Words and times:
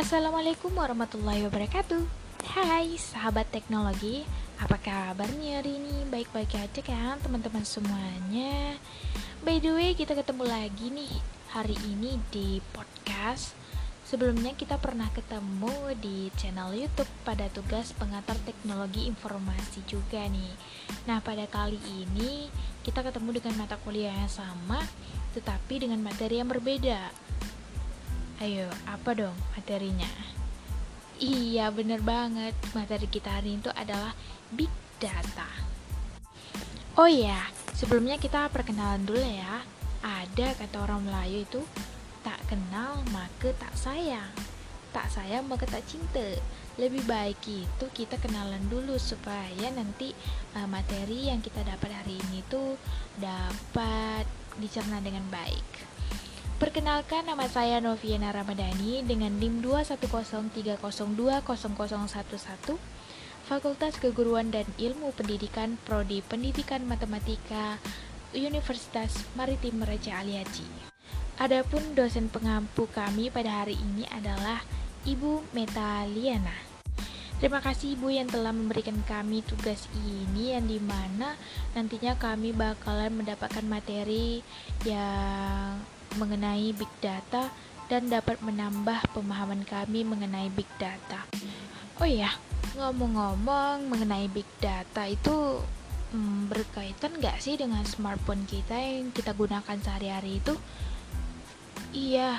Assalamualaikum 0.00 0.72
warahmatullahi 0.72 1.44
wabarakatuh. 1.44 2.00
Hai 2.56 2.96
sahabat 2.96 3.52
teknologi. 3.52 4.24
Apa 4.56 4.80
kabarnya 4.80 5.60
hari 5.60 5.76
ini? 5.76 6.08
Baik-baik 6.08 6.56
aja 6.56 6.80
kan 6.80 7.20
teman-teman 7.20 7.60
semuanya? 7.68 8.80
By 9.44 9.60
the 9.60 9.76
way 9.76 9.92
kita 9.92 10.16
ketemu 10.16 10.48
lagi 10.48 10.88
nih 10.88 11.12
Hari 11.52 11.76
ini 11.84 12.16
di 12.32 12.64
podcast. 12.72 13.52
Sebelumnya 14.08 14.56
kita 14.56 14.80
pernah 14.80 15.12
ketemu 15.12 15.92
di 16.00 16.32
channel 16.40 16.72
YouTube 16.72 17.12
pada 17.20 17.52
tugas 17.52 17.92
pengantar 17.92 18.40
teknologi 18.48 19.04
informasi 19.04 19.84
juga 19.84 20.24
nih. 20.24 20.56
Nah 21.12 21.20
pada 21.20 21.44
kali 21.44 21.76
ini 21.76 22.48
kita 22.88 23.04
ketemu 23.04 23.36
dengan 23.36 23.68
mata 23.68 23.76
kuliah 23.76 24.16
yang 24.16 24.32
sama 24.32 24.80
Tetapi 25.36 25.84
dengan 25.84 26.00
materi 26.00 26.40
yang 26.40 26.48
berbeda 26.48 27.29
Ayo, 28.40 28.72
apa 28.88 29.12
dong 29.12 29.36
materinya? 29.52 30.08
Iya, 31.20 31.68
bener 31.76 32.00
banget. 32.00 32.56
Materi 32.72 33.04
kita 33.04 33.36
hari 33.36 33.60
itu 33.60 33.68
adalah 33.68 34.16
Big 34.48 34.72
Data. 34.96 35.44
Oh 36.96 37.04
iya, 37.04 37.36
sebelumnya 37.76 38.16
kita 38.16 38.48
perkenalan 38.48 39.04
dulu 39.04 39.20
ya. 39.20 39.60
Ada 40.00 40.56
kata 40.56 40.88
orang 40.88 41.04
Melayu 41.04 41.44
itu, 41.44 41.60
tak 42.24 42.40
kenal 42.48 43.04
maka 43.12 43.52
tak 43.60 43.76
sayang. 43.76 44.32
Tak 44.96 45.12
sayang 45.12 45.44
maka 45.44 45.68
tak 45.68 45.84
cinta. 45.84 46.40
Lebih 46.80 47.04
baik 47.04 47.44
itu 47.44 47.86
kita 47.92 48.16
kenalan 48.24 48.64
dulu 48.72 48.96
supaya 48.96 49.68
nanti 49.68 50.16
uh, 50.56 50.64
materi 50.64 51.28
yang 51.28 51.44
kita 51.44 51.60
dapat 51.60 51.92
hari 51.92 52.16
ini 52.16 52.40
tuh 52.48 52.80
dapat 53.20 54.24
dicerna 54.56 54.96
dengan 55.04 55.28
baik. 55.28 55.99
Perkenalkan 56.60 57.24
nama 57.24 57.48
saya 57.48 57.80
Noviana 57.80 58.36
Ramadhani 58.36 59.00
dengan 59.08 59.32
NIM 59.40 59.64
21030200011 59.64 61.40
Fakultas 63.48 63.96
Keguruan 63.96 64.52
dan 64.52 64.68
Ilmu 64.76 65.16
Pendidikan 65.16 65.80
Prodi 65.88 66.20
Pendidikan 66.20 66.84
Matematika 66.84 67.80
Universitas 68.36 69.24
Maritim 69.40 69.80
Raja 69.80 70.20
Ali 70.20 70.36
Haji. 70.36 70.68
Adapun 71.40 71.96
dosen 71.96 72.28
pengampu 72.28 72.84
kami 72.92 73.32
pada 73.32 73.64
hari 73.64 73.80
ini 73.80 74.04
adalah 74.12 74.60
Ibu 75.08 75.56
Metaliana. 75.56 76.60
Terima 77.40 77.64
kasih 77.64 77.96
Ibu 77.96 78.12
yang 78.12 78.28
telah 78.28 78.52
memberikan 78.52 79.00
kami 79.08 79.40
tugas 79.48 79.88
ini 80.04 80.52
yang 80.52 80.68
di 80.68 80.76
mana 80.76 81.40
nantinya 81.72 82.20
kami 82.20 82.52
bakalan 82.52 83.16
mendapatkan 83.16 83.64
materi 83.64 84.44
yang 84.84 85.80
mengenai 86.18 86.74
big 86.74 86.90
data 86.98 87.52
dan 87.90 88.06
dapat 88.06 88.38
menambah 88.42 89.10
pemahaman 89.14 89.66
kami 89.66 90.06
mengenai 90.06 90.46
big 90.54 90.66
data. 90.78 91.26
Oh 91.98 92.06
iya, 92.06 92.32
ngomong-ngomong 92.78 93.90
mengenai 93.90 94.30
big 94.30 94.46
data 94.62 95.10
itu 95.10 95.58
hmm, 96.14 96.50
berkaitan 96.50 97.18
nggak 97.18 97.42
sih 97.42 97.58
dengan 97.58 97.82
smartphone 97.82 98.46
kita 98.46 98.78
yang 98.78 99.10
kita 99.10 99.34
gunakan 99.34 99.76
sehari-hari 99.82 100.38
itu? 100.38 100.54
Iya, 101.90 102.38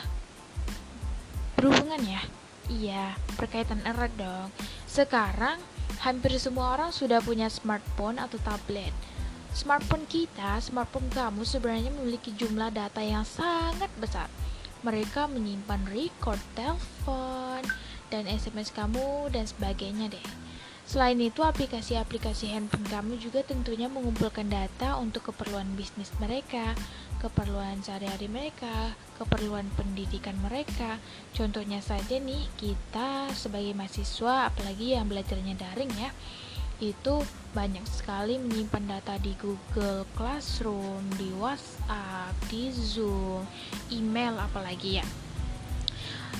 berhubungan 1.60 2.00
ya? 2.08 2.24
Iya, 2.72 3.20
berkaitan 3.36 3.84
erat 3.84 4.16
dong. 4.16 4.48
Sekarang 4.88 5.60
hampir 6.00 6.32
semua 6.40 6.80
orang 6.80 6.96
sudah 6.96 7.20
punya 7.20 7.52
smartphone 7.52 8.18
atau 8.18 8.40
tablet. 8.40 8.96
Smartphone 9.52 10.08
kita, 10.08 10.64
smartphone 10.64 11.12
kamu 11.12 11.44
sebenarnya 11.44 11.92
memiliki 11.92 12.32
jumlah 12.32 12.72
data 12.72 13.04
yang 13.04 13.28
sangat 13.28 13.92
besar. 14.00 14.32
Mereka 14.80 15.28
menyimpan 15.28 15.92
record 15.92 16.40
telepon 16.56 17.60
dan 18.08 18.32
SMS 18.32 18.72
kamu 18.72 19.28
dan 19.28 19.44
sebagainya 19.44 20.08
deh. 20.08 20.28
Selain 20.88 21.20
itu, 21.20 21.44
aplikasi-aplikasi 21.44 22.48
handphone 22.48 22.88
kamu 22.88 23.20
juga 23.20 23.44
tentunya 23.44 23.92
mengumpulkan 23.92 24.48
data 24.48 24.96
untuk 24.96 25.36
keperluan 25.36 25.68
bisnis 25.76 26.16
mereka, 26.24 26.72
keperluan 27.20 27.84
sehari-hari 27.84 28.32
mereka, 28.32 28.96
keperluan 29.20 29.68
pendidikan 29.76 30.40
mereka. 30.40 30.96
Contohnya 31.36 31.84
saja 31.84 32.24
nih, 32.24 32.48
kita 32.56 33.28
sebagai 33.36 33.76
mahasiswa 33.76 34.48
apalagi 34.48 34.96
yang 34.96 35.12
belajarnya 35.12 35.60
daring 35.60 35.92
ya 36.00 36.12
itu 36.82 37.22
banyak 37.54 37.86
sekali 37.86 38.42
menyimpan 38.42 38.98
data 38.98 39.22
di 39.22 39.38
Google 39.38 40.10
Classroom, 40.18 41.06
di 41.22 41.30
WhatsApp, 41.38 42.34
di 42.50 42.74
Zoom, 42.74 43.46
email 43.94 44.42
apalagi 44.42 44.98
ya. 44.98 45.06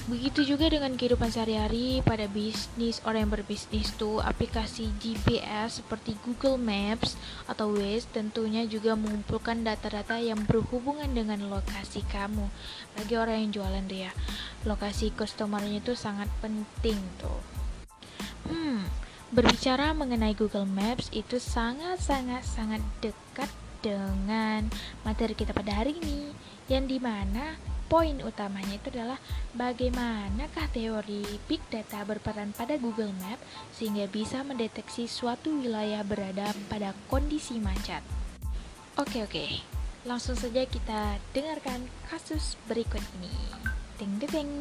Begitu 0.10 0.58
juga 0.58 0.66
dengan 0.66 0.98
kehidupan 0.98 1.30
sehari-hari 1.30 2.02
pada 2.02 2.26
bisnis 2.26 2.98
orang 3.06 3.30
yang 3.30 3.34
berbisnis 3.38 3.94
tuh 4.02 4.18
aplikasi 4.18 4.90
GPS 4.98 5.78
seperti 5.78 6.18
Google 6.26 6.58
Maps 6.58 7.14
atau 7.46 7.70
Waze 7.78 8.10
tentunya 8.10 8.66
juga 8.66 8.98
mengumpulkan 8.98 9.62
data-data 9.62 10.18
yang 10.18 10.42
berhubungan 10.50 11.06
dengan 11.14 11.46
lokasi 11.54 12.02
kamu. 12.10 12.50
Bagi 12.98 13.14
orang 13.14 13.46
yang 13.46 13.52
jualan 13.62 13.86
dia, 13.86 14.10
lokasi 14.66 15.14
customernya 15.14 15.86
itu 15.86 15.94
sangat 15.94 16.34
penting 16.42 16.98
tuh. 17.22 17.42
Hmm, 18.50 18.82
Berbicara 19.32 19.96
mengenai 19.96 20.36
Google 20.36 20.68
Maps 20.68 21.08
itu 21.16 21.40
sangat-sangat-sangat 21.40 22.84
dekat 23.00 23.48
dengan 23.80 24.68
materi 25.08 25.32
kita 25.32 25.56
pada 25.56 25.72
hari 25.72 25.96
ini 26.04 26.36
yang 26.68 26.84
di 26.84 27.00
mana 27.00 27.56
poin 27.88 28.20
utamanya 28.28 28.76
itu 28.76 28.92
adalah 28.92 29.16
bagaimanakah 29.56 30.68
teori 30.76 31.24
big 31.48 31.64
data 31.72 32.04
berperan 32.04 32.52
pada 32.52 32.76
Google 32.76 33.16
Map 33.24 33.40
sehingga 33.72 34.04
bisa 34.12 34.44
mendeteksi 34.44 35.08
suatu 35.08 35.64
wilayah 35.64 36.04
berada 36.04 36.52
pada 36.68 36.92
kondisi 37.08 37.56
macet. 37.64 38.04
Oke 39.00 39.24
oke, 39.24 39.48
langsung 40.04 40.36
saja 40.36 40.68
kita 40.68 41.24
dengarkan 41.32 41.88
kasus 42.12 42.60
berikut 42.68 43.00
ini. 43.24 43.32
Ding 43.96 44.20
ding. 44.20 44.52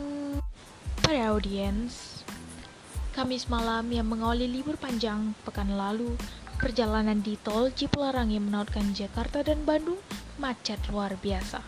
Pada 1.02 1.34
audiens, 1.34 2.19
Kamis 3.10 3.50
malam 3.50 3.90
yang 3.90 4.06
mengawali 4.06 4.46
libur 4.46 4.78
panjang 4.78 5.34
pekan 5.42 5.74
lalu, 5.74 6.14
perjalanan 6.62 7.18
di 7.18 7.34
tol 7.42 7.74
Cipularang 7.74 8.30
yang 8.30 8.46
menautkan 8.46 8.94
Jakarta 8.94 9.42
dan 9.42 9.66
Bandung 9.66 9.98
macet 10.38 10.78
luar 10.94 11.18
biasa. 11.18 11.58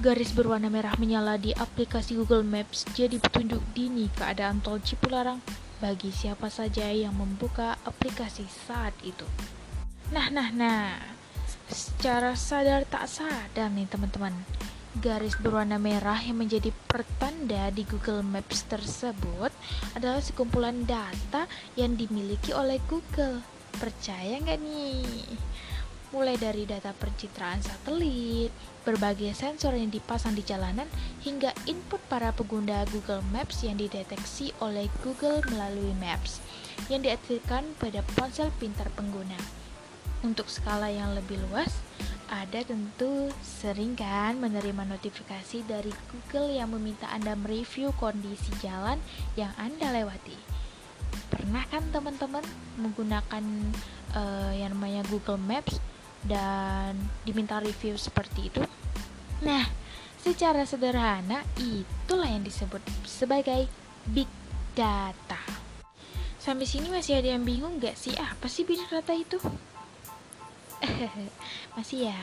Garis 0.00 0.32
berwarna 0.32 0.72
merah 0.72 0.96
menyala 0.96 1.36
di 1.36 1.52
aplikasi 1.52 2.16
Google 2.16 2.48
Maps 2.48 2.88
jadi 2.96 3.20
petunjuk 3.20 3.60
dini 3.76 4.08
keadaan 4.16 4.64
tol 4.64 4.80
Cipularang 4.80 5.44
bagi 5.84 6.08
siapa 6.08 6.48
saja 6.48 6.88
yang 6.88 7.12
membuka 7.12 7.76
aplikasi 7.84 8.48
saat 8.48 8.96
itu. 9.04 9.28
Nah, 10.16 10.32
nah, 10.32 10.48
nah. 10.48 10.96
Secara 11.68 12.32
sadar 12.32 12.88
tak 12.88 13.04
sadar 13.04 13.68
nih 13.68 13.84
teman-teman 13.84 14.32
garis 15.02 15.34
berwarna 15.42 15.74
merah 15.74 16.18
yang 16.22 16.38
menjadi 16.38 16.70
pertanda 16.86 17.66
di 17.74 17.82
Google 17.82 18.22
Maps 18.22 18.62
tersebut 18.70 19.50
adalah 19.98 20.22
sekumpulan 20.22 20.86
data 20.86 21.50
yang 21.74 21.98
dimiliki 21.98 22.54
oleh 22.54 22.78
Google. 22.86 23.42
Percaya 23.74 24.38
nggak 24.38 24.60
nih? 24.62 25.26
Mulai 26.14 26.38
dari 26.38 26.62
data 26.62 26.94
pencitraan 26.94 27.58
satelit, 27.58 28.54
berbagai 28.86 29.34
sensor 29.34 29.74
yang 29.74 29.90
dipasang 29.90 30.38
di 30.38 30.46
jalanan, 30.46 30.86
hingga 31.26 31.50
input 31.66 31.98
para 32.06 32.30
pengguna 32.30 32.86
Google 32.94 33.26
Maps 33.34 33.66
yang 33.66 33.74
dideteksi 33.74 34.54
oleh 34.62 34.86
Google 35.02 35.42
melalui 35.50 35.90
Maps 35.98 36.38
yang 36.86 37.02
diaktifkan 37.02 37.66
pada 37.82 38.06
ponsel 38.14 38.54
pintar 38.62 38.86
pengguna. 38.94 39.36
Untuk 40.22 40.46
skala 40.46 40.86
yang 40.86 41.18
lebih 41.18 41.36
luas, 41.50 41.82
ada 42.34 42.66
tentu 42.66 43.30
sering 43.38 43.94
kan 43.94 44.34
menerima 44.42 44.82
notifikasi 44.90 45.62
dari 45.70 45.94
Google 46.10 46.50
yang 46.50 46.74
meminta 46.74 47.06
Anda 47.14 47.38
mereview 47.38 47.94
kondisi 47.94 48.50
jalan 48.58 48.98
yang 49.38 49.54
Anda 49.54 49.94
lewati. 49.94 50.34
Pernah 51.30 51.62
kan 51.70 51.86
teman-teman 51.94 52.42
menggunakan 52.82 53.44
uh, 54.18 54.52
yang 54.52 54.74
namanya 54.74 55.06
Google 55.06 55.38
Maps 55.38 55.78
dan 56.26 56.98
diminta 57.22 57.62
review 57.62 57.94
seperti 57.94 58.50
itu? 58.50 58.62
Nah, 59.46 59.64
secara 60.18 60.66
sederhana 60.66 61.46
itulah 61.60 62.26
yang 62.26 62.42
disebut 62.42 62.82
sebagai 63.06 63.70
big 64.10 64.28
data. 64.74 65.38
Sampai 66.42 66.68
sini 66.68 66.92
masih 66.92 67.22
ada 67.22 67.32
yang 67.32 67.44
bingung 67.46 67.80
gak 67.80 67.96
sih 67.96 68.12
apa 68.18 68.50
sih 68.50 68.68
big 68.68 68.82
data 68.90 69.14
itu? 69.16 69.40
Masih 71.76 72.10
ya. 72.10 72.20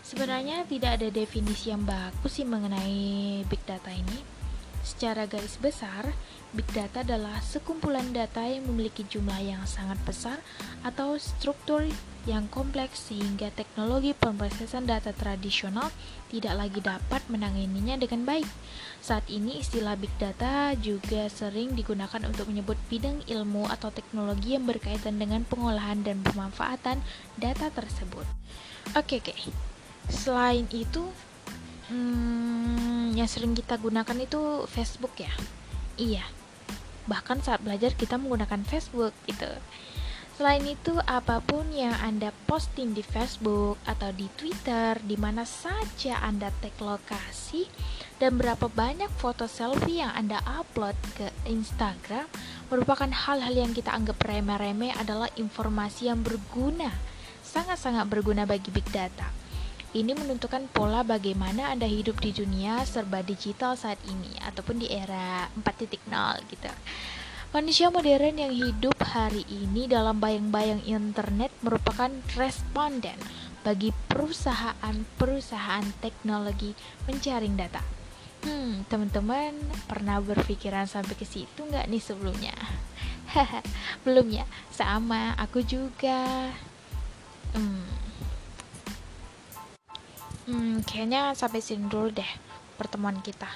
Sebenarnya 0.00 0.66
tidak 0.66 0.98
ada 0.98 1.08
definisi 1.12 1.70
yang 1.70 1.86
bagus 1.86 2.40
sih 2.40 2.46
mengenai 2.48 3.44
big 3.46 3.62
data 3.68 3.92
ini. 3.92 4.18
Secara 4.80 5.28
garis 5.28 5.60
besar, 5.60 6.08
big 6.56 6.66
data 6.72 7.04
adalah 7.04 7.38
sekumpulan 7.44 8.10
data 8.16 8.42
yang 8.42 8.64
memiliki 8.64 9.04
jumlah 9.04 9.38
yang 9.38 9.62
sangat 9.68 10.00
besar 10.08 10.40
atau 10.80 11.20
struktur 11.20 11.84
yang 12.28 12.52
kompleks 12.52 13.08
sehingga 13.08 13.48
teknologi 13.54 14.12
pemrosesan 14.12 14.84
data 14.84 15.16
tradisional 15.16 15.88
tidak 16.28 16.52
lagi 16.52 16.80
dapat 16.84 17.24
menanganinya 17.32 17.96
dengan 17.96 18.28
baik. 18.28 18.48
Saat 19.00 19.24
ini 19.32 19.64
istilah 19.64 19.96
big 19.96 20.12
data 20.20 20.76
juga 20.76 21.32
sering 21.32 21.72
digunakan 21.72 22.20
untuk 22.28 22.52
menyebut 22.52 22.76
bidang 22.92 23.24
ilmu 23.24 23.64
atau 23.72 23.88
teknologi 23.88 24.52
yang 24.52 24.68
berkaitan 24.68 25.16
dengan 25.16 25.48
pengolahan 25.48 26.04
dan 26.04 26.20
pemanfaatan 26.20 27.00
data 27.40 27.72
tersebut. 27.72 28.28
Oke, 28.92 29.24
oke. 29.24 29.32
Selain 30.12 30.68
itu, 30.68 31.08
hmm, 31.88 33.16
yang 33.16 33.28
sering 33.30 33.56
kita 33.56 33.80
gunakan 33.80 34.16
itu 34.20 34.68
Facebook 34.68 35.16
ya. 35.16 35.32
Iya. 35.96 36.24
Bahkan 37.08 37.40
saat 37.40 37.64
belajar 37.64 37.96
kita 37.96 38.20
menggunakan 38.20 38.60
Facebook 38.68 39.16
itu. 39.24 39.48
Selain 40.40 40.64
itu, 40.64 40.96
apa 41.04 41.44
pun 41.44 41.68
yang 41.68 41.92
Anda 42.00 42.32
posting 42.48 42.96
di 42.96 43.04
Facebook 43.04 43.76
atau 43.84 44.08
di 44.08 44.24
Twitter, 44.40 44.96
di 45.04 45.20
mana 45.20 45.44
saja 45.44 46.16
Anda 46.24 46.48
tag 46.64 46.80
lokasi, 46.80 47.68
dan 48.16 48.40
berapa 48.40 48.72
banyak 48.72 49.12
foto 49.20 49.44
selfie 49.44 50.00
yang 50.00 50.08
Anda 50.16 50.40
upload 50.48 50.96
ke 51.12 51.28
Instagram, 51.44 52.24
merupakan 52.72 53.12
hal-hal 53.12 53.52
yang 53.52 53.76
kita 53.76 53.92
anggap 53.92 54.16
remeh-remeh 54.24 54.96
adalah 54.96 55.28
informasi 55.36 56.08
yang 56.08 56.24
berguna, 56.24 56.88
sangat-sangat 57.44 58.08
berguna 58.08 58.48
bagi 58.48 58.72
big 58.72 58.88
data. 58.88 59.28
Ini 59.92 60.16
menentukan 60.16 60.72
pola 60.72 61.04
bagaimana 61.04 61.68
Anda 61.68 61.84
hidup 61.84 62.16
di 62.16 62.32
dunia 62.32 62.80
serba 62.88 63.20
digital 63.20 63.76
saat 63.76 64.00
ini, 64.08 64.40
ataupun 64.40 64.80
di 64.80 64.88
era 64.88 65.52
4.0 65.52 66.00
gitu. 66.48 66.72
Manusia 67.50 67.90
modern 67.90 68.38
yang 68.38 68.54
hidup 68.54 68.94
hari 69.02 69.42
ini 69.50 69.90
dalam 69.90 70.22
bayang-bayang 70.22 70.86
internet 70.86 71.50
merupakan 71.66 72.06
responden 72.38 73.18
bagi 73.66 73.90
perusahaan-perusahaan 74.06 75.82
teknologi 75.98 76.78
menjaring 77.10 77.58
data. 77.58 77.82
Hmm, 78.46 78.86
teman-teman 78.86 79.58
pernah 79.90 80.22
berpikiran 80.22 80.86
sampai 80.86 81.18
ke 81.18 81.26
situ 81.26 81.66
nggak 81.66 81.90
nih 81.90 81.98
sebelumnya? 81.98 82.54
Belum 84.06 84.30
ya? 84.30 84.46
Sama, 84.70 85.34
aku 85.34 85.66
juga. 85.66 86.54
Hmm. 87.50 87.82
Hmm, 90.46 90.86
kayaknya 90.86 91.34
sampai 91.34 91.58
sini 91.58 91.90
dulu 91.90 92.14
deh 92.14 92.30
pertemuan 92.78 93.18
kita. 93.18 93.50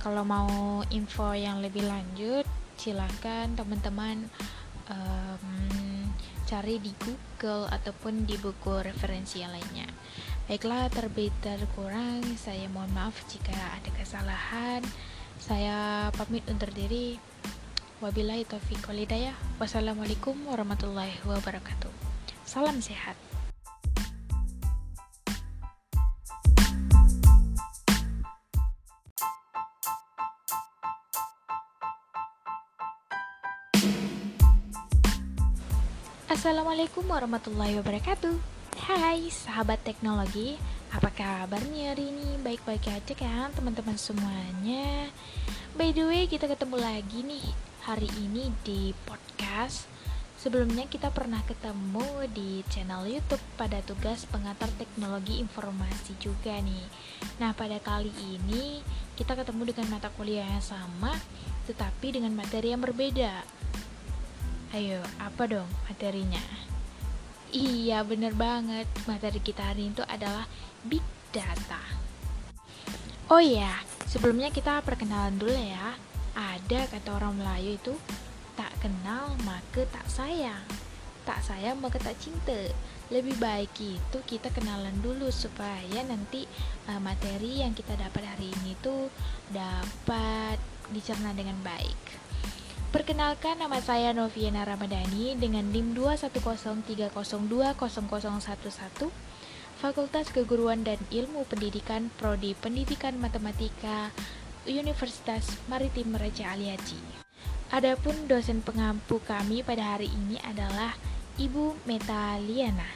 Kalau 0.00 0.24
mau 0.24 0.80
info 0.88 1.36
yang 1.36 1.60
lebih 1.60 1.84
lanjut 1.84 2.48
silahkan 2.80 3.52
teman-teman 3.52 4.32
um, 4.88 6.08
cari 6.48 6.80
di 6.80 6.90
Google 6.98 7.68
ataupun 7.68 8.24
di 8.24 8.34
buku 8.40 8.80
referensi 8.80 9.44
yang 9.44 9.52
lainnya. 9.52 9.86
Baiklah 10.48 10.90
terbit 10.90 11.30
terkurang 11.44 12.24
saya 12.34 12.66
mohon 12.72 12.90
maaf 12.96 13.14
jika 13.28 13.54
ada 13.54 13.90
kesalahan. 13.94 14.82
Saya 15.38 16.08
pamit 16.16 16.42
undur 16.48 16.72
diri. 16.72 17.20
Wabillahi 18.00 18.48
taufiq 18.48 18.80
walhidayah 18.88 19.36
wassalamualaikum 19.60 20.34
warahmatullahi 20.48 21.20
wabarakatuh. 21.28 21.92
Salam 22.48 22.80
sehat 22.80 23.29
Assalamualaikum 36.40 37.04
warahmatullahi 37.04 37.76
wabarakatuh 37.84 38.32
Hai 38.88 39.28
sahabat 39.28 39.76
teknologi 39.84 40.56
Apa 40.88 41.12
kabarnya 41.12 41.92
hari 41.92 42.08
ini? 42.08 42.40
Baik-baik 42.40 42.80
aja 42.88 43.12
kan 43.12 43.52
teman-teman 43.52 44.00
semuanya 44.00 45.12
By 45.76 45.92
the 45.92 46.08
way 46.08 46.24
kita 46.24 46.48
ketemu 46.48 46.80
lagi 46.80 47.28
nih 47.28 47.44
Hari 47.84 48.08
ini 48.24 48.56
di 48.64 48.96
podcast 49.04 49.84
Sebelumnya 50.40 50.88
kita 50.88 51.12
pernah 51.12 51.44
ketemu 51.44 52.24
di 52.32 52.64
channel 52.72 53.04
YouTube 53.04 53.44
pada 53.60 53.84
tugas 53.84 54.24
pengantar 54.24 54.72
teknologi 54.80 55.36
informasi 55.36 56.16
juga 56.16 56.56
nih. 56.56 56.88
Nah, 57.44 57.52
pada 57.52 57.76
kali 57.76 58.08
ini 58.16 58.80
kita 59.20 59.36
ketemu 59.36 59.76
dengan 59.76 60.00
mata 60.00 60.08
kuliah 60.16 60.48
yang 60.48 60.64
sama 60.64 61.12
tetapi 61.68 62.16
dengan 62.16 62.32
materi 62.32 62.72
yang 62.72 62.80
berbeda. 62.80 63.44
Ayo, 64.70 65.02
apa 65.18 65.50
dong 65.50 65.66
materinya? 65.90 66.38
Iya, 67.50 68.06
bener 68.06 68.38
banget. 68.38 68.86
Materi 69.02 69.42
kita 69.42 69.66
hari 69.66 69.90
itu 69.90 69.98
adalah 70.06 70.46
Big 70.86 71.02
Data. 71.34 71.82
Oh 73.26 73.42
iya, 73.42 73.82
sebelumnya 74.06 74.54
kita 74.54 74.78
perkenalan 74.86 75.34
dulu 75.42 75.50
ya. 75.50 75.98
Ada 76.38 76.86
kata 76.86 77.18
orang 77.18 77.42
Melayu 77.42 77.82
itu, 77.82 77.98
tak 78.54 78.70
kenal 78.78 79.34
maka 79.42 79.82
tak 79.90 80.06
sayang. 80.06 80.62
Tak 81.26 81.42
sayang 81.42 81.82
maka 81.82 81.98
tak 81.98 82.14
cinta. 82.22 82.70
Lebih 83.10 83.42
baik 83.42 83.74
itu 83.74 84.18
kita 84.22 84.54
kenalan 84.54 84.94
dulu 85.02 85.34
supaya 85.34 85.98
nanti 86.06 86.46
uh, 86.86 87.02
materi 87.02 87.58
yang 87.58 87.74
kita 87.74 87.98
dapat 87.98 88.22
hari 88.22 88.54
ini 88.62 88.78
tuh 88.78 89.10
dapat 89.50 90.62
dicerna 90.94 91.34
dengan 91.34 91.58
baik. 91.66 92.19
Perkenalkan 92.90 93.62
nama 93.62 93.78
saya 93.78 94.10
Noviana 94.10 94.66
Ramadhani 94.66 95.38
dengan 95.38 95.62
NIM 95.70 95.94
21030200011 95.94 97.78
Fakultas 99.78 100.26
Keguruan 100.34 100.82
dan 100.82 100.98
Ilmu 101.06 101.46
Pendidikan 101.46 102.10
Prodi 102.18 102.58
Pendidikan 102.58 103.14
Matematika 103.22 104.10
Universitas 104.66 105.54
Maritim 105.70 106.18
Raja 106.18 106.50
Aliaji. 106.50 106.98
Adapun 107.70 108.26
dosen 108.26 108.58
pengampu 108.58 109.22
kami 109.22 109.62
pada 109.62 109.94
hari 109.94 110.10
ini 110.10 110.42
adalah 110.42 110.98
Ibu 111.38 111.86
Metaliana. 111.86 112.90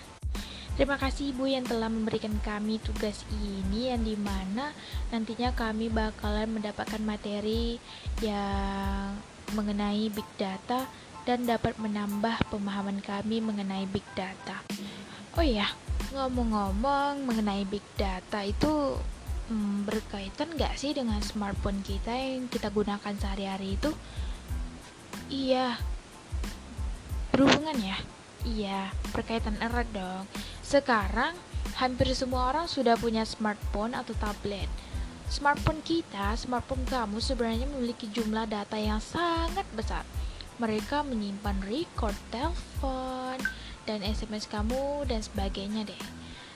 Terima 0.74 0.98
kasih 0.98 1.30
Ibu 1.30 1.46
yang 1.46 1.70
telah 1.70 1.86
memberikan 1.86 2.34
kami 2.42 2.82
tugas 2.82 3.22
ini 3.30 3.94
yang 3.94 4.02
di 4.02 4.18
mana 4.18 4.74
nantinya 5.14 5.54
kami 5.54 5.86
bakalan 5.86 6.50
mendapatkan 6.50 6.98
materi 6.98 7.78
yang 8.18 9.33
mengenai 9.52 10.08
big 10.08 10.26
data 10.40 10.88
dan 11.28 11.44
dapat 11.44 11.76
menambah 11.76 12.48
pemahaman 12.48 13.00
kami 13.04 13.44
mengenai 13.44 13.84
big 13.88 14.04
data. 14.16 14.60
Oh 15.36 15.44
iya, 15.44 15.68
ngomong-ngomong 16.16 17.24
mengenai 17.28 17.68
big 17.68 17.84
data 17.98 18.44
itu 18.44 18.96
hmm, 19.50 19.84
berkaitan 19.84 20.52
nggak 20.54 20.76
sih 20.80 20.96
dengan 20.96 21.20
smartphone 21.20 21.84
kita 21.84 22.12
yang 22.12 22.48
kita 22.48 22.72
gunakan 22.72 23.14
sehari-hari 23.16 23.76
itu? 23.76 23.90
Iya, 25.32 25.80
berhubungan 27.32 27.76
ya? 27.80 27.98
Iya, 28.44 28.92
berkaitan 29.16 29.56
erat 29.58 29.88
dong. 29.96 30.28
Sekarang 30.60 31.32
hampir 31.80 32.12
semua 32.12 32.52
orang 32.52 32.68
sudah 32.68 32.94
punya 32.94 33.24
smartphone 33.24 33.96
atau 33.96 34.12
tablet. 34.20 34.68
Smartphone 35.28 35.80
kita, 35.80 36.36
smartphone 36.36 36.84
kamu 36.84 37.16
sebenarnya 37.16 37.64
memiliki 37.64 38.08
jumlah 38.12 38.44
data 38.44 38.76
yang 38.76 39.00
sangat 39.00 39.64
besar. 39.72 40.04
Mereka 40.60 41.02
menyimpan 41.02 41.64
record 41.64 42.14
telepon 42.28 43.40
dan 43.88 44.04
SMS 44.04 44.44
kamu 44.46 45.08
dan 45.08 45.24
sebagainya 45.24 45.88
deh. 45.88 46.02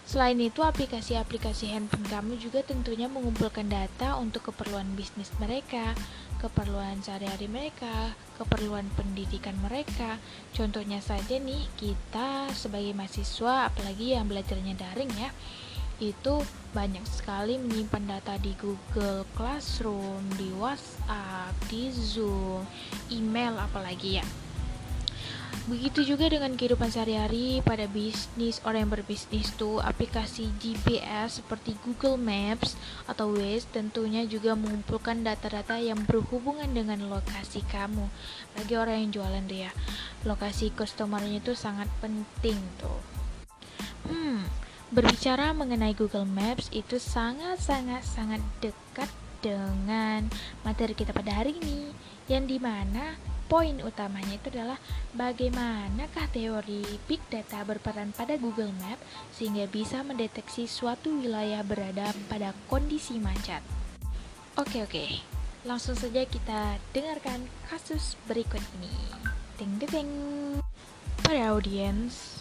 Selain 0.09 0.41
itu, 0.41 0.65
aplikasi-aplikasi 0.65 1.69
handphone 1.69 2.09
kamu 2.09 2.41
juga 2.41 2.65
tentunya 2.65 3.13
mengumpulkan 3.13 3.69
data 3.69 4.17
untuk 4.17 4.49
keperluan 4.49 4.97
bisnis 4.97 5.29
mereka, 5.37 5.93
keperluan 6.41 7.05
sehari-hari 7.05 7.45
mereka, 7.45 8.17
keperluan 8.41 8.89
pendidikan 8.97 9.53
mereka. 9.61 10.17
Contohnya 10.57 11.05
saja 11.05 11.37
nih, 11.37 11.61
kita 11.77 12.49
sebagai 12.57 12.97
mahasiswa, 12.97 13.69
apalagi 13.69 14.17
yang 14.17 14.33
belajarnya 14.33 14.81
daring 14.81 15.13
ya, 15.13 15.29
itu 15.99 16.43
banyak 16.71 17.03
sekali 17.11 17.59
menyimpan 17.59 18.19
data 18.19 18.39
di 18.39 18.55
Google 18.55 19.27
Classroom, 19.35 20.23
di 20.39 20.51
WhatsApp, 20.55 21.55
di 21.67 21.91
Zoom, 21.91 22.63
email 23.11 23.59
apalagi 23.59 24.23
ya. 24.23 24.27
Begitu 25.69 26.17
juga 26.17 26.33
dengan 26.33 26.57
kehidupan 26.57 26.89
sehari-hari 26.89 27.61
pada 27.61 27.85
bisnis 27.85 28.57
orang 28.65 28.89
yang 28.89 28.93
berbisnis 28.97 29.53
tuh 29.53 29.85
aplikasi 29.85 30.49
GPS 30.57 31.45
seperti 31.45 31.77
Google 31.85 32.17
Maps 32.17 32.73
atau 33.05 33.37
Waze 33.37 33.69
tentunya 33.69 34.25
juga 34.25 34.57
mengumpulkan 34.57 35.21
data-data 35.21 35.77
yang 35.77 36.09
berhubungan 36.09 36.73
dengan 36.73 37.05
lokasi 37.13 37.61
kamu. 37.69 38.09
Bagi 38.57 38.75
orang 38.81 38.97
yang 39.05 39.21
jualan 39.21 39.45
dia, 39.45 39.69
lokasi 40.25 40.73
customernya 40.73 41.45
itu 41.45 41.53
sangat 41.53 41.93
penting 42.01 42.57
tuh. 42.81 43.01
Hmm, 44.09 44.49
Berbicara 44.89 45.53
mengenai 45.53 45.93
Google 45.93 46.25
Maps 46.25 46.73
itu 46.73 46.97
sangat-sangat 46.97 48.01
sangat 48.09 48.41
dekat 48.65 49.13
dengan 49.45 50.25
materi 50.65 50.97
kita 50.97 51.13
pada 51.13 51.45
hari 51.45 51.61
ini 51.61 51.93
yang 52.25 52.49
di 52.49 52.57
mana 52.57 53.21
poin 53.53 53.77
utamanya 53.85 54.41
itu 54.41 54.49
adalah 54.49 54.81
bagaimanakah 55.13 56.33
teori 56.33 56.85
big 57.05 57.21
data 57.29 57.65
berperan 57.69 58.17
pada 58.17 58.41
Google 58.41 58.73
Map 58.81 58.97
sehingga 59.37 59.69
bisa 59.69 60.01
mendeteksi 60.01 60.65
suatu 60.65 61.21
wilayah 61.21 61.61
berada 61.61 62.09
pada 62.33 62.57
kondisi 62.73 63.21
macet. 63.21 63.61
Oke 64.57 64.89
oke, 64.89 65.05
langsung 65.69 66.01
saja 66.01 66.25
kita 66.25 66.81
dengarkan 66.97 67.45
kasus 67.69 68.17
berikut 68.25 68.65
ini. 68.81 68.97
Ting 69.61 69.77
ting. 69.85 70.11
Pada 71.29 71.53
audiens, 71.53 72.41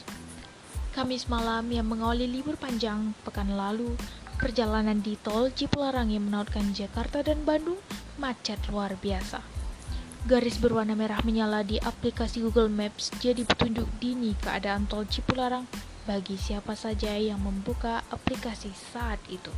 Kamis 0.97 1.29
malam 1.29 1.69
yang 1.69 1.85
mengawali 1.85 2.25
libur 2.25 2.57
panjang 2.57 3.13
pekan 3.21 3.53
lalu, 3.53 3.93
perjalanan 4.41 4.97
di 4.97 5.13
tol 5.13 5.53
Cipularang 5.53 6.09
yang 6.09 6.25
menautkan 6.25 6.73
Jakarta 6.73 7.21
dan 7.21 7.45
Bandung 7.45 7.77
macet 8.17 8.57
luar 8.73 8.97
biasa. 8.97 9.45
Garis 10.25 10.57
berwarna 10.57 10.97
merah 10.97 11.21
menyala 11.21 11.61
di 11.61 11.77
aplikasi 11.77 12.41
Google 12.41 12.73
Maps 12.73 13.13
jadi 13.21 13.45
petunjuk 13.45 13.85
dini 14.01 14.33
keadaan 14.41 14.89
tol 14.89 15.05
Cipularang 15.05 15.69
bagi 16.09 16.33
siapa 16.33 16.73
saja 16.73 17.13
yang 17.13 17.45
membuka 17.45 18.01
aplikasi 18.09 18.73
saat 18.73 19.21
itu. 19.29 19.53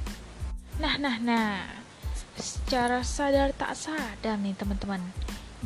Nah, 0.84 1.00
nah, 1.00 1.24
nah. 1.24 1.64
Secara 2.36 3.00
sadar 3.00 3.56
tak 3.56 3.80
sadar 3.80 4.36
nih 4.44 4.60
teman-teman, 4.60 5.00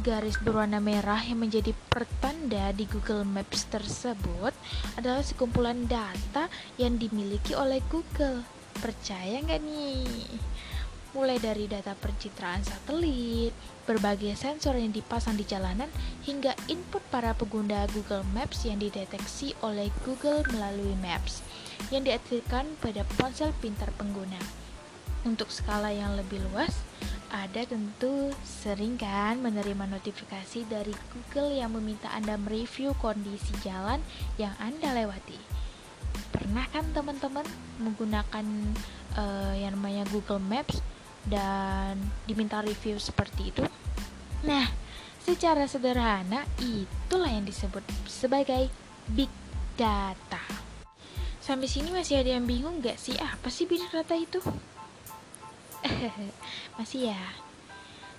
garis 0.02 0.42
berwarna 0.42 0.82
merah 0.82 1.22
yang 1.22 1.46
menjadi 1.46 1.70
pertanda 1.94 2.74
di 2.74 2.90
Google 2.90 3.22
Maps 3.22 3.70
tersebut 3.70 4.50
adalah 4.98 5.22
sekumpulan 5.22 5.86
data 5.86 6.50
yang 6.82 6.98
dimiliki 6.98 7.54
oleh 7.54 7.78
Google. 7.94 8.42
Percaya 8.82 9.38
nggak 9.46 9.62
nih? 9.62 10.26
Mulai 11.14 11.38
dari 11.38 11.70
data 11.70 11.94
pencitraan 11.94 12.66
satelit, 12.66 13.54
berbagai 13.86 14.34
sensor 14.34 14.82
yang 14.82 14.90
dipasang 14.90 15.38
di 15.38 15.46
jalanan, 15.46 15.86
hingga 16.26 16.58
input 16.74 17.06
para 17.14 17.38
pengguna 17.38 17.86
Google 17.94 18.26
Maps 18.34 18.66
yang 18.66 18.82
dideteksi 18.82 19.54
oleh 19.62 19.94
Google 20.02 20.42
melalui 20.50 20.98
Maps 21.06 21.46
yang 21.94 22.02
diaktifkan 22.02 22.66
pada 22.82 23.06
ponsel 23.22 23.54
pintar 23.62 23.94
pengguna. 23.94 24.42
Untuk 25.22 25.54
skala 25.54 25.94
yang 25.94 26.18
lebih 26.18 26.42
luas, 26.50 26.74
ada 27.34 27.66
tentu 27.66 28.30
sering 28.46 28.94
kan 28.94 29.42
menerima 29.42 29.90
notifikasi 29.90 30.70
dari 30.70 30.94
Google 31.10 31.58
yang 31.58 31.74
meminta 31.74 32.14
Anda 32.14 32.38
mereview 32.38 32.94
kondisi 33.02 33.58
jalan 33.66 33.98
yang 34.38 34.54
Anda 34.62 34.94
lewati. 34.94 35.42
Pernah 36.30 36.70
kan 36.70 36.86
teman-teman 36.94 37.42
menggunakan 37.82 38.46
uh, 39.18 39.54
yang 39.58 39.74
namanya 39.74 40.06
Google 40.14 40.38
Maps 40.38 40.78
dan 41.26 41.98
diminta 42.30 42.62
review 42.62 43.02
seperti 43.02 43.50
itu? 43.50 43.66
Nah, 44.46 44.70
secara 45.18 45.66
sederhana 45.66 46.46
itulah 46.62 47.34
yang 47.34 47.50
disebut 47.50 47.82
sebagai 48.06 48.70
big 49.10 49.34
data. 49.74 50.44
Sampai 51.42 51.66
sini 51.66 51.90
masih 51.90 52.22
ada 52.22 52.38
yang 52.38 52.46
bingung 52.46 52.78
gak 52.78 53.02
sih 53.02 53.18
apa 53.18 53.50
sih 53.50 53.66
big 53.66 53.82
data 53.90 54.14
itu? 54.14 54.38
Masih 56.80 57.12
ya. 57.12 57.24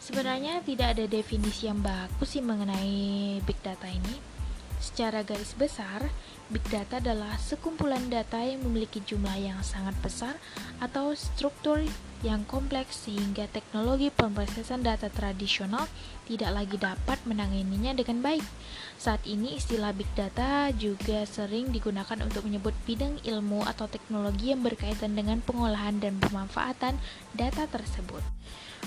Sebenarnya 0.01 0.61
tidak 0.61 0.99
ada 0.99 1.05
definisi 1.09 1.65
yang 1.65 1.81
bagus 1.81 2.37
sih 2.37 2.45
mengenai 2.45 3.41
big 3.41 3.57
data 3.65 3.89
ini. 3.89 4.34
Secara 4.83 5.27
garis 5.27 5.55
besar, 5.59 6.11
big 6.53 6.63
data 6.69 7.01
adalah 7.01 7.35
sekumpulan 7.41 8.07
data 8.13 8.39
yang 8.39 8.63
memiliki 8.63 9.01
jumlah 9.03 9.35
yang 9.41 9.59
sangat 9.65 9.97
besar 10.05 10.37
atau 10.79 11.17
struktur 11.17 11.81
yang 12.25 12.45
kompleks 12.49 13.05
sehingga 13.05 13.45
teknologi 13.53 14.09
pemrosesan 14.09 14.81
data 14.81 15.13
tradisional 15.13 15.85
tidak 16.25 16.51
lagi 16.57 16.77
dapat 16.81 17.21
menanganinya 17.29 17.93
dengan 17.93 18.25
baik. 18.25 18.45
Saat 18.97 19.29
ini 19.29 19.61
istilah 19.61 19.93
big 19.93 20.09
data 20.17 20.73
juga 20.73 21.29
sering 21.29 21.69
digunakan 21.69 22.17
untuk 22.25 22.49
menyebut 22.49 22.73
bidang 22.89 23.21
ilmu 23.21 23.69
atau 23.69 23.85
teknologi 23.85 24.57
yang 24.57 24.65
berkaitan 24.65 25.13
dengan 25.13 25.45
pengolahan 25.45 26.01
dan 26.01 26.17
pemanfaatan 26.17 26.97
data 27.37 27.69
tersebut. 27.69 28.25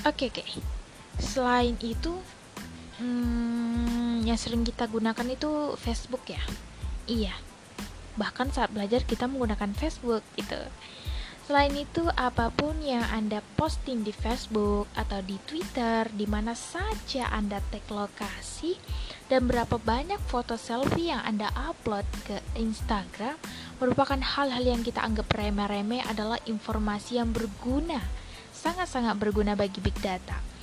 Oke, 0.05 0.33
oke. 0.33 0.43
Selain 1.21 1.77
itu, 1.81 2.17
hmm, 2.99 4.25
yang 4.25 4.37
sering 4.37 4.65
kita 4.65 4.89
gunakan 4.89 5.27
itu 5.29 5.73
Facebook 5.77 6.23
ya. 6.27 6.41
Iya. 7.07 7.35
Bahkan 8.17 8.51
saat 8.51 8.73
belajar 8.73 9.05
kita 9.05 9.29
menggunakan 9.29 9.71
Facebook 9.77 10.25
gitu. 10.35 10.59
Selain 11.47 11.71
itu, 11.79 12.03
apa 12.19 12.51
pun 12.51 12.75
yang 12.83 13.07
Anda 13.07 13.39
posting 13.55 14.03
di 14.03 14.11
Facebook 14.11 14.83
atau 14.91 15.23
di 15.23 15.39
Twitter, 15.47 16.03
di 16.11 16.27
mana 16.27 16.51
saja 16.51 17.31
Anda 17.31 17.63
tag 17.71 17.87
lokasi 17.87 18.75
dan 19.31 19.47
berapa 19.47 19.79
banyak 19.79 20.19
foto 20.27 20.59
selfie 20.59 21.07
yang 21.07 21.23
Anda 21.23 21.47
upload 21.55 22.03
ke 22.27 22.43
Instagram, 22.59 23.39
merupakan 23.79 24.19
hal-hal 24.19 24.59
yang 24.59 24.83
kita 24.83 24.99
anggap 24.99 25.31
remeh-remeh 25.31 26.03
adalah 26.03 26.35
informasi 26.43 27.23
yang 27.23 27.31
berguna, 27.31 28.03
sangat-sangat 28.51 29.15
berguna 29.15 29.55
bagi 29.55 29.79
big 29.79 29.95
data. 30.03 30.56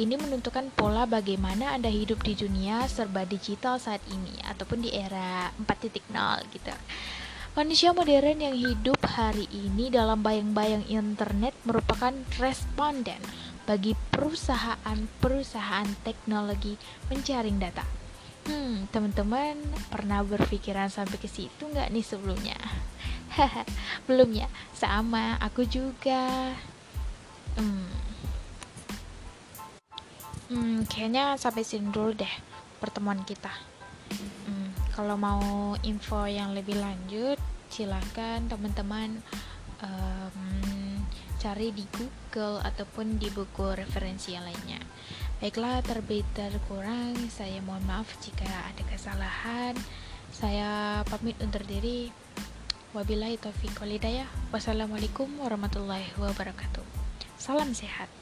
Ini 0.00 0.16
menentukan 0.16 0.72
pola 0.72 1.04
bagaimana 1.04 1.76
Anda 1.76 1.92
hidup 1.92 2.24
di 2.24 2.32
dunia 2.32 2.88
serba 2.88 3.28
digital 3.28 3.76
saat 3.76 4.00
ini 4.08 4.32
ataupun 4.48 4.80
di 4.80 4.96
era 4.96 5.52
4.0 5.60 6.00
gitu. 6.56 6.72
Manusia 7.52 7.92
modern 7.92 8.40
yang 8.40 8.56
hidup 8.56 8.96
hari 9.04 9.44
ini 9.52 9.92
dalam 9.92 10.24
bayang-bayang 10.24 10.88
internet 10.88 11.52
merupakan 11.68 12.16
responden 12.40 13.20
bagi 13.68 13.92
perusahaan-perusahaan 14.08 15.92
teknologi 16.00 16.80
menjaring 17.12 17.60
data. 17.60 17.84
Hmm, 18.48 18.88
teman-teman 18.88 19.60
pernah 19.92 20.24
berpikiran 20.24 20.88
sampai 20.88 21.20
ke 21.20 21.28
situ 21.28 21.68
nggak 21.68 21.92
nih 21.92 22.00
sebelumnya? 22.00 22.56
Belum 24.08 24.32
ya? 24.32 24.48
Sama, 24.72 25.36
aku 25.44 25.68
juga. 25.68 26.56
Hmm. 27.60 28.09
Hmm, 30.50 30.90
kayaknya 30.90 31.38
sampai 31.38 31.62
sini 31.62 31.88
dulu 31.94 32.12
deh 32.18 32.34
pertemuan 32.82 33.22
kita. 33.22 33.54
Hmm 34.10 34.60
kalau 35.00 35.16
mau 35.16 35.72
info 35.86 36.28
yang 36.28 36.52
lebih 36.52 36.76
lanjut 36.76 37.40
silahkan 37.72 38.44
teman-teman 38.50 39.22
um, 39.80 41.00
cari 41.40 41.72
di 41.72 41.88
Google 41.94 42.60
ataupun 42.60 43.16
di 43.16 43.32
buku 43.32 43.72
referensi 43.72 44.36
yang 44.36 44.44
lainnya. 44.44 44.76
Baiklah 45.40 45.80
terbit 45.80 46.28
terkurang 46.36 47.16
saya 47.32 47.64
mohon 47.64 47.80
maaf 47.88 48.12
jika 48.20 48.44
ada 48.44 48.82
kesalahan. 48.92 49.72
Saya 50.34 51.00
pamit 51.08 51.40
undur 51.40 51.64
diri. 51.64 52.12
Wabillahi 52.92 53.40
taufiq 53.40 53.80
walhidayah 53.80 54.28
wassalamualaikum 54.52 55.32
warahmatullahi 55.40 56.12
wabarakatuh. 56.20 56.84
Salam 57.40 57.72
sehat 57.72 58.12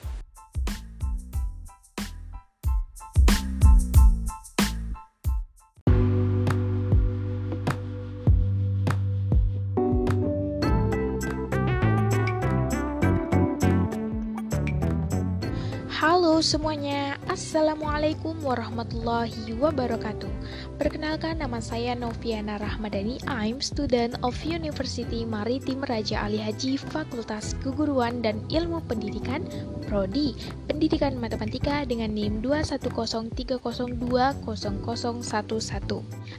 Semuanya, 16.39 17.19
Assalamualaikum 17.27 18.39
warahmatullahi 18.47 19.59
wabarakatuh. 19.59 20.31
Perkenalkan 20.79 21.43
nama 21.43 21.59
saya 21.59 21.99
Noviana 21.99 22.63
Rahmadani. 22.63 23.19
I'm 23.27 23.59
student 23.59 24.15
of 24.23 24.39
University 24.47 25.27
Maritim 25.27 25.83
Raja 25.83 26.23
Ali 26.23 26.39
Haji 26.39 26.79
Fakultas 26.79 27.59
Keguruan 27.59 28.23
dan 28.23 28.39
Ilmu 28.55 28.87
Pendidikan 28.87 29.51
Prodi. 29.91 30.39
Pendidikan 30.71 31.19
Matematika 31.19 31.83
dengan 31.83 32.15
NIM 32.15 32.39
21030200011 32.47 34.39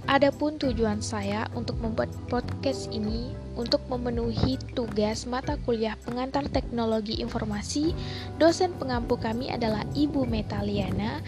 Adapun 0.07 0.51
tujuan 0.63 1.03
saya 1.03 1.43
untuk 1.59 1.75
membuat 1.83 2.07
podcast 2.31 2.87
ini 2.87 3.35
untuk 3.59 3.83
memenuhi 3.91 4.55
tugas 4.71 5.27
mata 5.27 5.59
kuliah 5.67 5.99
pengantar 6.07 6.47
teknologi 6.47 7.19
informasi, 7.19 7.91
dosen 8.39 8.71
pengampu 8.79 9.19
kami 9.19 9.51
adalah 9.51 9.83
Ibu 9.91 10.23
Metaliana 10.23 11.19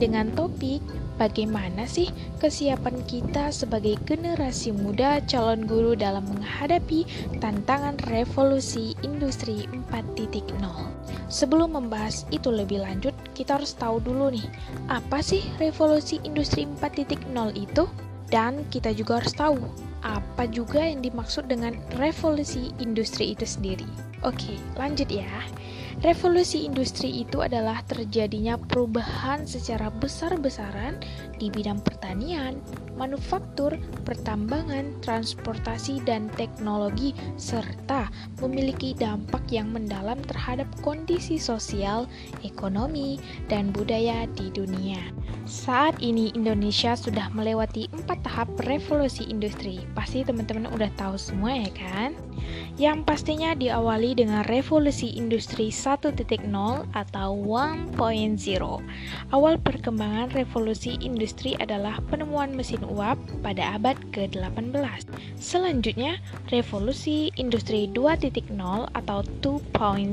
dengan 0.00 0.32
topik 0.32 0.80
bagaimana 1.20 1.84
sih 1.84 2.08
kesiapan 2.40 3.04
kita 3.04 3.52
sebagai 3.52 4.00
generasi 4.08 4.72
muda 4.72 5.20
calon 5.28 5.68
guru 5.68 5.92
dalam 5.92 6.24
menghadapi 6.24 7.04
tantangan 7.38 8.00
revolusi 8.08 8.96
industri 9.04 9.68
4.0. 9.92 10.40
Sebelum 11.28 11.76
membahas 11.76 12.24
itu 12.32 12.48
lebih 12.48 12.80
lanjut, 12.80 13.12
kita 13.36 13.60
harus 13.60 13.76
tahu 13.76 14.00
dulu 14.00 14.32
nih, 14.32 14.46
apa 14.88 15.20
sih 15.20 15.44
revolusi 15.60 16.18
industri 16.24 16.64
4.0 16.64 17.28
itu? 17.54 17.84
Dan 18.32 18.66
kita 18.72 18.90
juga 18.90 19.22
harus 19.22 19.36
tahu 19.36 19.60
apa 20.04 20.44
juga 20.46 20.84
yang 20.84 21.00
dimaksud 21.00 21.48
dengan 21.48 21.74
revolusi 21.96 22.70
industri 22.78 23.32
itu 23.32 23.48
sendiri. 23.48 23.88
Oke, 24.20 24.60
lanjut 24.76 25.08
ya. 25.08 25.28
Revolusi 26.04 26.68
industri 26.68 27.24
itu 27.24 27.40
adalah 27.40 27.80
terjadinya 27.88 28.60
perubahan 28.60 29.48
secara 29.48 29.88
besar-besaran 29.88 31.00
di 31.40 31.48
bidang 31.48 31.80
pertanian, 31.80 32.60
manufaktur, 32.98 33.72
pertambangan, 34.04 34.92
transportasi, 35.00 36.04
dan 36.04 36.28
teknologi, 36.36 37.16
serta 37.40 38.12
memiliki 38.44 38.92
dampak 38.92 39.48
yang 39.48 39.72
mendalam 39.72 40.20
terhadap 40.28 40.68
kondisi 40.84 41.40
sosial, 41.40 42.04
ekonomi, 42.44 43.16
dan 43.48 43.72
budaya 43.72 44.28
di 44.36 44.52
dunia. 44.52 45.00
Saat 45.48 46.00
ini 46.04 46.34
Indonesia 46.36 46.96
sudah 46.96 47.32
melewati 47.32 47.88
empat 47.96 48.13
tahap 48.34 48.50
revolusi 48.66 49.30
industri. 49.30 49.78
Pasti 49.94 50.26
teman-teman 50.26 50.66
udah 50.74 50.90
tahu 50.98 51.14
semua 51.14 51.54
ya 51.54 51.70
kan? 51.70 52.18
Yang 52.74 53.06
pastinya 53.06 53.54
diawali 53.54 54.18
dengan 54.18 54.42
revolusi 54.50 55.14
industri 55.14 55.70
1.0 55.70 56.10
atau 56.98 57.30
1.0. 57.30 57.94
Awal 59.30 59.54
perkembangan 59.62 60.34
revolusi 60.34 60.98
industri 60.98 61.54
adalah 61.62 62.02
penemuan 62.10 62.50
mesin 62.58 62.82
uap 62.82 63.22
pada 63.38 63.78
abad 63.78 63.94
ke-18. 64.10 65.06
Selanjutnya, 65.38 66.18
revolusi 66.50 67.30
industri 67.38 67.86
2.0 67.86 68.50
atau 68.98 69.22
2.0. 69.46 70.10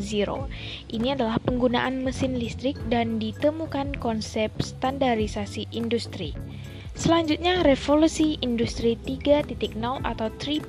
Ini 0.94 1.08
adalah 1.18 1.42
penggunaan 1.42 2.06
mesin 2.06 2.38
listrik 2.38 2.78
dan 2.94 3.18
ditemukan 3.18 3.98
konsep 3.98 4.54
standar 4.62 4.94
standarisasi 5.02 5.72
industri. 5.74 6.36
Selanjutnya, 6.92 7.64
revolusi 7.64 8.36
industri 8.44 9.00
3.0 9.00 9.80
atau 10.04 10.28
3.0. 10.38 10.68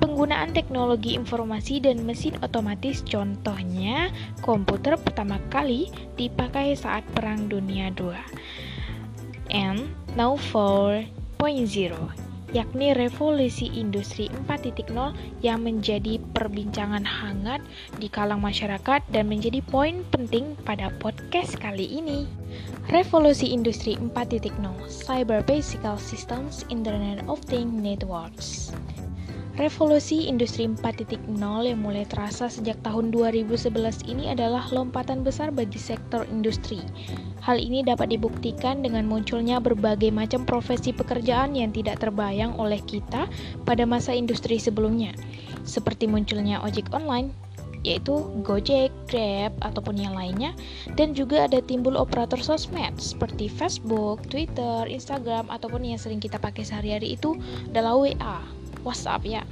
Penggunaan 0.00 0.50
teknologi 0.56 1.14
informasi 1.14 1.84
dan 1.84 2.02
mesin 2.08 2.34
otomatis 2.40 3.04
contohnya 3.04 4.08
komputer 4.40 4.96
pertama 4.96 5.36
kali 5.52 5.92
dipakai 6.16 6.72
saat 6.74 7.04
Perang 7.12 7.46
Dunia 7.52 7.92
II. 7.92 8.16
And 9.52 9.92
now 10.16 10.40
4.0 10.40 12.33
yakni 12.52 12.92
revolusi 12.92 13.70
industri 13.72 14.28
4.0 14.44 14.90
yang 15.40 15.64
menjadi 15.64 16.20
perbincangan 16.34 17.06
hangat 17.06 17.64
di 17.96 18.10
kalang 18.10 18.44
masyarakat 18.44 19.00
dan 19.08 19.24
menjadi 19.30 19.64
poin 19.64 20.04
penting 20.12 20.58
pada 20.66 20.92
podcast 21.00 21.56
kali 21.56 21.86
ini. 21.88 22.28
Revolusi 22.92 23.54
industri 23.54 23.96
4.0 23.96 24.50
Cyber 24.90 25.40
Physical 25.48 25.96
Systems 25.96 26.68
Internet 26.68 27.24
of 27.30 27.40
Things 27.48 27.72
Networks 27.72 28.74
Revolusi 29.54 30.26
industri 30.26 30.66
4.0 30.66 31.30
yang 31.62 31.78
mulai 31.78 32.02
terasa 32.10 32.50
sejak 32.50 32.74
tahun 32.82 33.14
2011 33.14 33.70
ini 34.10 34.26
adalah 34.26 34.66
lompatan 34.74 35.22
besar 35.22 35.54
bagi 35.54 35.78
sektor 35.78 36.26
industri. 36.26 36.82
Hal 37.38 37.62
ini 37.62 37.86
dapat 37.86 38.10
dibuktikan 38.10 38.82
dengan 38.82 39.06
munculnya 39.06 39.62
berbagai 39.62 40.10
macam 40.10 40.42
profesi 40.42 40.90
pekerjaan 40.90 41.54
yang 41.54 41.70
tidak 41.70 42.02
terbayang 42.02 42.58
oleh 42.58 42.82
kita 42.82 43.30
pada 43.62 43.86
masa 43.86 44.10
industri 44.10 44.58
sebelumnya, 44.58 45.14
seperti 45.62 46.10
munculnya 46.10 46.58
ojek 46.58 46.90
online, 46.90 47.30
yaitu 47.86 48.26
Gojek, 48.42 48.90
Grab, 49.06 49.54
ataupun 49.62 50.02
yang 50.02 50.18
lainnya, 50.18 50.50
dan 50.98 51.14
juga 51.14 51.46
ada 51.46 51.62
timbul 51.62 51.94
operator 51.94 52.42
sosmed 52.42 52.98
seperti 52.98 53.46
Facebook, 53.46 54.18
Twitter, 54.26 54.90
Instagram, 54.90 55.46
ataupun 55.46 55.86
yang 55.86 56.00
sering 56.00 56.18
kita 56.18 56.42
pakai 56.42 56.66
sehari-hari 56.66 57.14
itu 57.14 57.38
adalah 57.70 57.94
WA. 57.94 58.42
WhatsApp 58.84 59.24
ya. 59.26 59.42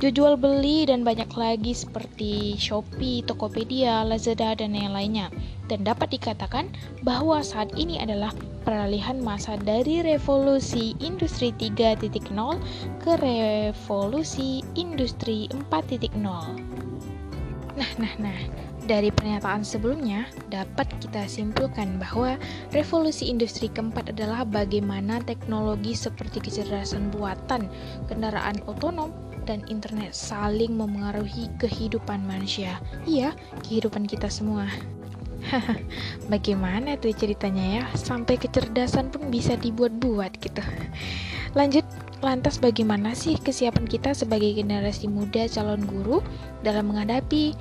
Jual 0.00 0.34
beli 0.40 0.88
dan 0.88 1.04
banyak 1.04 1.28
lagi 1.36 1.76
seperti 1.76 2.56
Shopee, 2.56 3.22
Tokopedia, 3.22 4.02
Lazada 4.02 4.56
dan 4.56 4.74
yang 4.74 4.96
lainnya. 4.96 5.28
Dan 5.68 5.84
dapat 5.84 6.16
dikatakan 6.16 6.72
bahwa 7.04 7.44
saat 7.44 7.68
ini 7.76 8.00
adalah 8.00 8.32
peralihan 8.64 9.20
masa 9.20 9.60
dari 9.60 10.00
revolusi 10.00 10.96
industri 10.98 11.52
3.0 11.56 12.08
ke 13.04 13.12
revolusi 13.20 14.64
industri 14.74 15.48
4.0. 15.52 16.18
Nah, 17.78 17.90
nah, 18.00 18.14
nah. 18.18 18.40
Dari 18.88 19.12
pernyataan 19.12 19.68
sebelumnya, 19.68 20.24
dapat 20.48 20.88
kita 21.04 21.28
simpulkan 21.28 22.00
bahwa 22.00 22.40
revolusi 22.72 23.28
industri 23.28 23.68
keempat 23.68 24.16
adalah 24.16 24.48
bagaimana 24.48 25.20
teknologi 25.28 25.92
seperti 25.92 26.40
kecerdasan 26.40 27.12
buatan, 27.12 27.68
kendaraan 28.08 28.56
otonom, 28.64 29.12
dan 29.44 29.60
internet 29.68 30.16
saling 30.16 30.72
memengaruhi 30.72 31.52
kehidupan 31.60 32.24
manusia. 32.24 32.80
Iya, 33.04 33.36
kehidupan 33.68 34.08
kita 34.08 34.32
semua. 34.32 34.72
Bagaimana 36.32 36.96
tuh 36.96 37.12
ceritanya 37.12 37.80
ya? 37.80 37.82
Sampai 37.92 38.40
kecerdasan 38.40 39.12
pun 39.12 39.28
bisa 39.28 39.52
dibuat-buat 39.60 40.32
gitu. 40.40 40.64
Lanjut, 41.56 41.84
lantas 42.20 42.60
bagaimana 42.60 43.16
sih 43.16 43.40
kesiapan 43.40 43.88
kita 43.88 44.12
sebagai 44.12 44.52
generasi 44.52 45.08
muda 45.08 45.48
calon 45.48 45.80
guru 45.86 46.20
dalam 46.60 46.92
menghadapi 46.92 47.56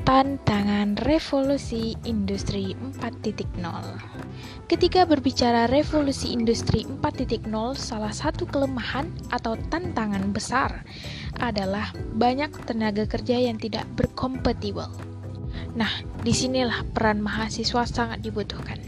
tantangan 0.00 0.96
revolusi 1.04 1.92
industri 2.08 2.72
4.0. 2.96 3.36
Ketika 4.64 5.04
berbicara 5.04 5.68
revolusi 5.68 6.32
industri 6.32 6.88
4.0, 6.88 7.44
salah 7.76 8.14
satu 8.14 8.48
kelemahan 8.48 9.12
atau 9.28 9.60
tantangan 9.68 10.32
besar 10.32 10.88
adalah 11.36 11.92
banyak 12.16 12.48
tenaga 12.64 13.04
kerja 13.04 13.44
yang 13.44 13.60
tidak 13.60 13.84
berkompatibel. 13.92 14.88
Nah, 15.76 15.92
di 16.24 16.32
sinilah 16.32 16.82
peran 16.96 17.20
mahasiswa 17.20 17.84
sangat 17.84 18.24
dibutuhkan. 18.24 18.80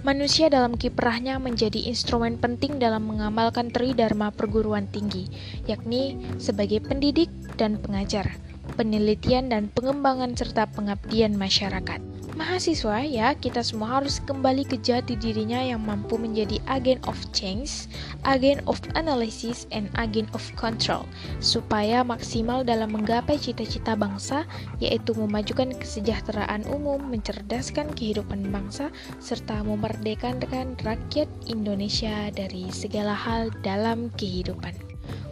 Manusia 0.00 0.48
dalam 0.48 0.80
kiprahnya 0.80 1.36
menjadi 1.36 1.84
instrumen 1.84 2.40
penting 2.40 2.80
dalam 2.80 3.04
mengamalkan 3.04 3.68
tridharma 3.68 4.32
perguruan 4.32 4.88
tinggi, 4.88 5.28
yakni 5.68 6.16
sebagai 6.40 6.80
pendidik 6.80 7.28
dan 7.60 7.76
pengajar 7.76 8.49
penelitian 8.80 9.52
dan 9.52 9.68
pengembangan 9.76 10.32
serta 10.32 10.64
pengabdian 10.72 11.36
masyarakat. 11.36 12.00
Mahasiswa 12.32 13.04
ya, 13.04 13.36
kita 13.36 13.60
semua 13.60 14.00
harus 14.00 14.16
kembali 14.24 14.64
ke 14.64 14.80
jati 14.80 15.12
dirinya 15.20 15.60
yang 15.60 15.84
mampu 15.84 16.16
menjadi 16.16 16.56
agen 16.64 16.96
of 17.04 17.20
change, 17.36 17.84
agen 18.24 18.64
of 18.64 18.80
analysis, 18.96 19.68
and 19.76 19.92
agen 20.00 20.24
of 20.32 20.40
control, 20.56 21.04
supaya 21.44 22.00
maksimal 22.00 22.64
dalam 22.64 22.96
menggapai 22.96 23.36
cita-cita 23.36 23.92
bangsa, 23.92 24.48
yaitu 24.80 25.12
memajukan 25.12 25.76
kesejahteraan 25.76 26.64
umum, 26.72 27.04
mencerdaskan 27.12 27.92
kehidupan 27.92 28.48
bangsa, 28.48 28.88
serta 29.20 29.60
memerdekakan 29.60 30.80
rakyat 30.80 31.28
Indonesia 31.44 32.32
dari 32.32 32.72
segala 32.72 33.12
hal 33.12 33.52
dalam 33.60 34.08
kehidupan. 34.16 34.89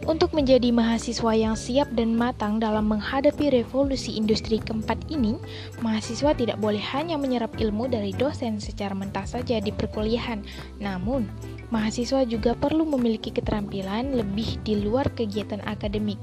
Untuk 0.09 0.33
menjadi 0.33 0.73
mahasiswa 0.73 1.37
yang 1.37 1.53
siap 1.53 1.93
dan 1.93 2.17
matang 2.17 2.57
dalam 2.57 2.89
menghadapi 2.89 3.53
revolusi 3.53 4.17
industri 4.17 4.57
keempat 4.57 4.97
ini, 5.05 5.37
mahasiswa 5.85 6.33
tidak 6.33 6.57
boleh 6.57 6.81
hanya 6.81 7.13
menyerap 7.13 7.53
ilmu 7.61 7.85
dari 7.85 8.09
dosen 8.17 8.57
secara 8.57 8.97
mentah 8.97 9.29
saja 9.29 9.61
di 9.61 9.69
perkuliahan, 9.69 10.41
namun 10.81 11.29
mahasiswa 11.69 12.25
juga 12.25 12.57
perlu 12.57 12.89
memiliki 12.89 13.29
keterampilan 13.29 14.17
lebih 14.17 14.57
di 14.65 14.81
luar 14.81 15.13
kegiatan 15.13 15.61
akademik. 15.69 16.17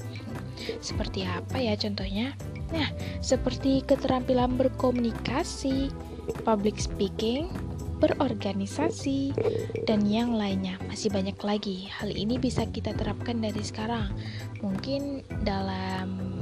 Seperti 0.82 1.22
apa 1.22 1.60
ya 1.60 1.78
contohnya? 1.78 2.34
Nah, 2.74 2.90
seperti 3.22 3.86
keterampilan 3.86 4.58
berkomunikasi, 4.58 5.94
public 6.42 6.82
speaking, 6.82 7.46
berorganisasi, 7.98 9.32
dan 9.88 10.04
yang 10.04 10.36
lainnya. 10.36 10.76
Masih 10.88 11.08
banyak 11.08 11.36
lagi. 11.40 11.88
Hal 11.88 12.12
ini 12.12 12.36
bisa 12.36 12.68
kita 12.68 12.92
terapkan 12.92 13.40
dari 13.40 13.62
sekarang. 13.64 14.12
Mungkin 14.60 15.24
dalam 15.44 16.36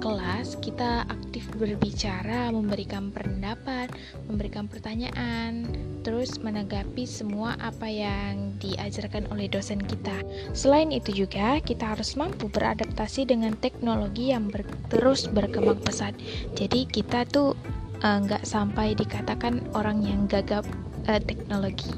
kelas 0.00 0.56
kita 0.64 1.04
aktif 1.12 1.44
berbicara, 1.60 2.48
memberikan 2.48 3.12
pendapat, 3.12 3.92
memberikan 4.26 4.64
pertanyaan, 4.64 5.68
terus 6.00 6.40
menanggapi 6.40 7.04
semua 7.04 7.60
apa 7.60 7.84
yang 7.84 8.56
diajarkan 8.58 9.28
oleh 9.28 9.46
dosen 9.52 9.76
kita. 9.84 10.24
Selain 10.56 10.88
itu 10.88 11.12
juga 11.12 11.60
kita 11.60 11.92
harus 11.92 12.16
mampu 12.16 12.48
beradaptasi 12.48 13.28
dengan 13.28 13.52
teknologi 13.60 14.32
yang 14.32 14.48
ber 14.48 14.64
terus 14.88 15.28
berkembang 15.28 15.84
pesat. 15.84 16.16
Jadi 16.56 16.88
kita 16.88 17.28
tuh 17.28 17.52
eh, 18.00 18.18
nggak 18.24 18.42
uh, 18.42 18.48
sampai 18.48 18.96
dikatakan 18.96 19.60
orang 19.76 20.00
yang 20.00 20.24
gagap 20.24 20.64
uh, 21.08 21.20
teknologi. 21.22 21.92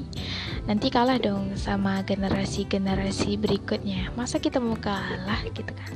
Nanti 0.63 0.87
kalah 0.87 1.19
dong 1.19 1.59
sama 1.59 1.99
generasi-generasi 2.07 3.35
berikutnya. 3.35 4.15
Masa 4.15 4.39
kita 4.39 4.63
mau 4.63 4.79
kalah 4.79 5.43
gitu 5.51 5.71
kan? 5.75 5.91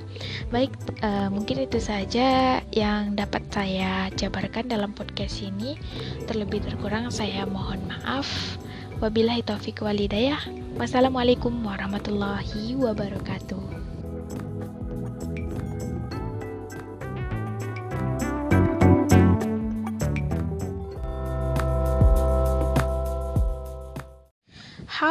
Baik, 0.51 0.75
uh, 1.03 1.31
mungkin 1.31 1.63
itu 1.63 1.79
saja 1.79 2.59
yang 2.75 3.15
dapat 3.15 3.47
saya 3.47 4.11
jabarkan 4.15 4.67
dalam 4.67 4.91
podcast 4.91 5.39
ini. 5.39 5.79
Terlebih 6.27 6.67
terkurang 6.67 7.07
saya 7.11 7.47
mohon 7.47 7.79
maaf. 7.87 8.27
Wabillahi 8.97 9.45
taufik 9.45 9.85
walidayah. 9.85 10.41
Wassalamualaikum 10.75 11.53
warahmatullahi 11.63 12.75
wabarakatuh. 12.75 13.66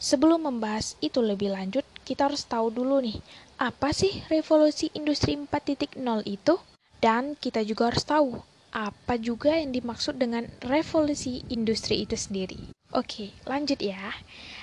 Sebelum 0.00 0.48
membahas 0.48 0.96
itu 1.04 1.20
lebih 1.20 1.52
lanjut, 1.52 1.84
kita 2.08 2.32
harus 2.32 2.48
tahu 2.48 2.72
dulu 2.72 3.04
nih, 3.04 3.20
apa 3.60 3.92
sih 3.92 4.24
revolusi 4.32 4.88
industri 4.96 5.36
4.0 5.36 6.00
itu? 6.24 6.56
Dan 7.04 7.36
kita 7.36 7.60
juga 7.60 7.92
harus 7.92 8.08
tahu 8.08 8.40
apa 8.72 9.20
juga 9.20 9.52
yang 9.60 9.76
dimaksud 9.76 10.16
dengan 10.16 10.48
revolusi 10.64 11.44
industri 11.52 12.00
itu 12.08 12.16
sendiri. 12.16 12.72
Oke, 12.96 13.36
lanjut 13.44 13.76
ya. 13.84 14.16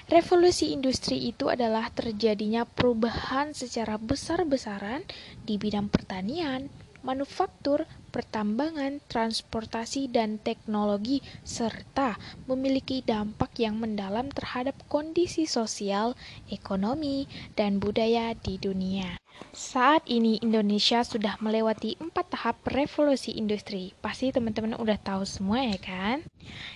Revolusi 0.10 0.74
industri 0.74 1.22
itu 1.30 1.54
adalah 1.54 1.94
terjadinya 1.94 2.66
perubahan 2.66 3.54
secara 3.54 4.02
besar-besaran 4.02 5.06
di 5.46 5.62
bidang 5.62 5.94
pertanian, 5.94 6.74
manufaktur, 7.06 7.86
pertambangan, 8.10 9.06
transportasi, 9.06 10.10
dan 10.10 10.42
teknologi, 10.42 11.22
serta 11.46 12.18
memiliki 12.50 13.06
dampak 13.06 13.54
yang 13.62 13.78
mendalam 13.78 14.34
terhadap 14.34 14.74
kondisi 14.90 15.46
sosial, 15.46 16.18
ekonomi, 16.50 17.30
dan 17.54 17.78
budaya 17.78 18.34
di 18.34 18.58
dunia. 18.58 19.21
Saat 19.50 20.06
ini 20.06 20.38
Indonesia 20.46 21.02
sudah 21.02 21.42
melewati 21.42 21.98
empat 21.98 22.32
tahap 22.32 22.62
revolusi 22.70 23.34
industri. 23.34 23.92
Pasti 24.00 24.30
teman-teman 24.30 24.78
udah 24.78 24.96
tahu 25.02 25.26
semua 25.26 25.66
ya 25.66 25.82
kan? 25.82 26.22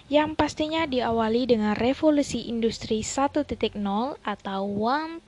Yang 0.10 0.34
pastinya 0.34 0.90
diawali 0.90 1.46
dengan 1.46 1.78
revolusi 1.78 2.50
industri 2.50 3.06
1.0 3.06 3.46
atau 4.26 4.62
1.0. 4.66 5.22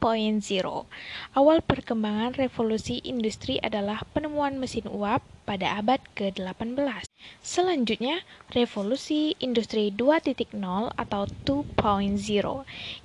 Awal 1.38 1.58
perkembangan 1.62 2.34
revolusi 2.36 3.00
industri 3.06 3.62
adalah 3.62 4.02
penemuan 4.12 4.58
mesin 4.58 4.89
uap 4.89 5.21
pada 5.48 5.80
abad 5.80 6.04
ke-18. 6.20 7.08
Selanjutnya, 7.40 8.28
revolusi 8.52 9.32
industri 9.40 9.96
2.0 9.96 10.60
atau 11.00 11.24
2.0. 11.48 12.20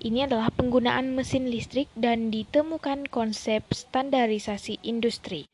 Ini 0.03 0.19
adalah 0.27 0.51
penggunaan 0.51 1.15
mesin 1.15 1.47
listrik 1.47 1.87
dan 1.95 2.35
ditemukan 2.35 3.07
konsep 3.07 3.63
standarisasi 3.71 4.83
industri. 4.83 5.47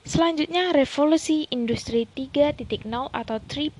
Selanjutnya, 0.00 0.72
revolusi 0.72 1.44
industri 1.52 2.08
3.0 2.08 2.56
atau 3.12 3.36
3.0. 3.36 3.76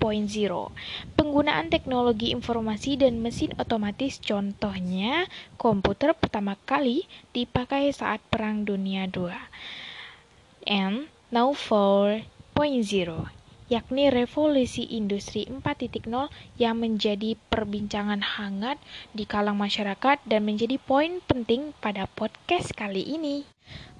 Penggunaan 1.17 1.73
teknologi 1.73 2.37
informasi 2.37 3.01
dan 3.01 3.25
mesin 3.25 3.57
otomatis 3.57 4.21
contohnya 4.21 5.25
komputer 5.57 6.13
pertama 6.13 6.61
kali 6.69 7.09
dipakai 7.33 7.89
saat 7.97 8.21
Perang 8.29 8.69
Dunia 8.69 9.09
II. 9.09 9.33
And 10.69 11.09
now 11.33 11.57
for 11.57 12.21
4.0 12.21 12.40
yakni 13.71 14.11
revolusi 14.11 14.83
industri 14.83 15.47
4.0 15.47 16.11
yang 16.59 16.77
menjadi 16.77 17.39
perbincangan 17.49 18.19
hangat 18.19 18.83
di 19.15 19.25
kalang 19.25 19.57
masyarakat 19.57 20.21
dan 20.27 20.43
menjadi 20.43 20.77
poin 20.77 21.23
penting 21.25 21.71
pada 21.79 22.11
podcast 22.11 22.75
kali 22.75 23.07
ini. 23.07 23.47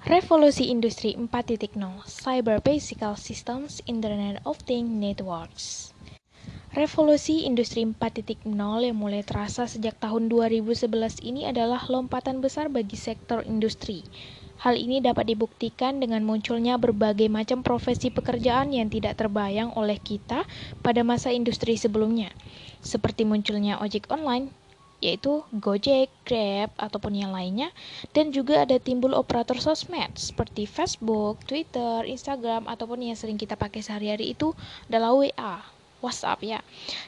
Revolusi 0.03 0.67
industri 0.67 1.15
4.0 1.15 1.73
Cyber 2.03 2.59
Physical 2.59 3.15
Systems 3.15 3.79
Internet 3.87 4.43
of 4.43 4.59
Things 4.67 4.91
Networks 4.91 5.95
Revolusi 6.71 7.43
industri 7.43 7.83
4.0 7.83 8.47
yang 8.79 8.95
mulai 8.95 9.27
terasa 9.27 9.67
sejak 9.67 9.99
tahun 9.99 10.31
2011 10.31 11.19
ini 11.19 11.43
adalah 11.43 11.83
lompatan 11.91 12.39
besar 12.39 12.71
bagi 12.71 12.95
sektor 12.95 13.43
industri 13.43 14.07
Hal 14.61 14.77
ini 14.77 15.01
dapat 15.01 15.25
dibuktikan 15.25 15.97
dengan 15.97 16.21
munculnya 16.21 16.77
berbagai 16.77 17.25
macam 17.33 17.65
profesi 17.65 18.13
pekerjaan 18.13 18.69
yang 18.69 18.93
tidak 18.93 19.17
terbayang 19.17 19.73
oleh 19.73 19.97
kita 19.97 20.45
pada 20.85 21.01
masa 21.01 21.33
industri 21.33 21.73
sebelumnya, 21.81 22.29
seperti 22.77 23.25
munculnya 23.25 23.81
ojek 23.81 24.05
online, 24.13 24.53
yaitu 25.01 25.41
Gojek, 25.49 26.13
Grab, 26.29 26.69
ataupun 26.77 27.17
yang 27.17 27.33
lainnya, 27.33 27.73
dan 28.13 28.29
juga 28.29 28.61
ada 28.61 28.77
timbul 28.77 29.17
operator 29.17 29.57
sosmed 29.57 30.13
seperti 30.13 30.69
Facebook, 30.69 31.41
Twitter, 31.49 32.05
Instagram, 32.05 32.69
ataupun 32.69 33.01
yang 33.01 33.17
sering 33.17 33.41
kita 33.41 33.57
pakai 33.57 33.81
sehari-hari 33.81 34.37
itu 34.37 34.53
adalah 34.85 35.17
WA. 35.17 35.57
WhatsApp 36.01 36.41
ya. 36.41 36.59